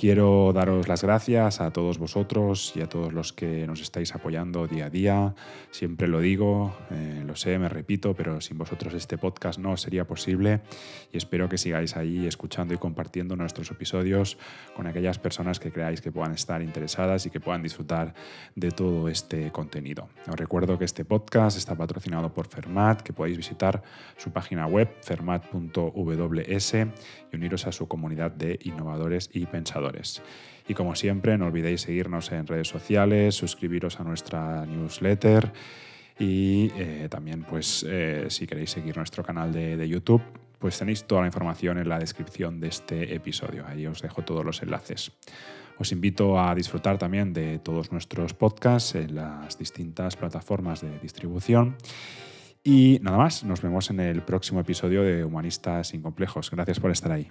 [0.00, 4.66] Quiero daros las gracias a todos vosotros y a todos los que nos estáis apoyando
[4.66, 5.34] día a día.
[5.72, 10.06] Siempre lo digo, eh, lo sé, me repito, pero sin vosotros este podcast no sería
[10.06, 10.62] posible
[11.12, 14.38] y espero que sigáis ahí escuchando y compartiendo nuestros episodios
[14.74, 18.14] con aquellas personas que creáis que puedan estar interesadas y que puedan disfrutar
[18.54, 20.08] de todo este contenido.
[20.26, 23.82] Os recuerdo que este podcast está patrocinado por Fermat, que podéis visitar
[24.16, 26.74] su página web fermat.ws
[27.32, 29.89] y uniros a su comunidad de innovadores y pensadores.
[30.68, 35.52] Y como siempre, no olvidéis seguirnos en redes sociales, suscribiros a nuestra newsletter
[36.20, 40.22] y eh, también, pues, eh, si queréis seguir nuestro canal de, YouTube,
[40.58, 43.64] pues tenéis toda la información en la descripción de este episodio.
[43.66, 45.12] Ahí os dejo todos los enlaces.
[45.78, 51.76] Os invito a disfrutar también de todos nuestros podcasts en las distintas plataformas de distribución.
[52.62, 56.50] Y nada más, nos vemos en el próximo episodio de Humanistas sin Complejos.
[56.50, 57.30] Gracias por estar ahí.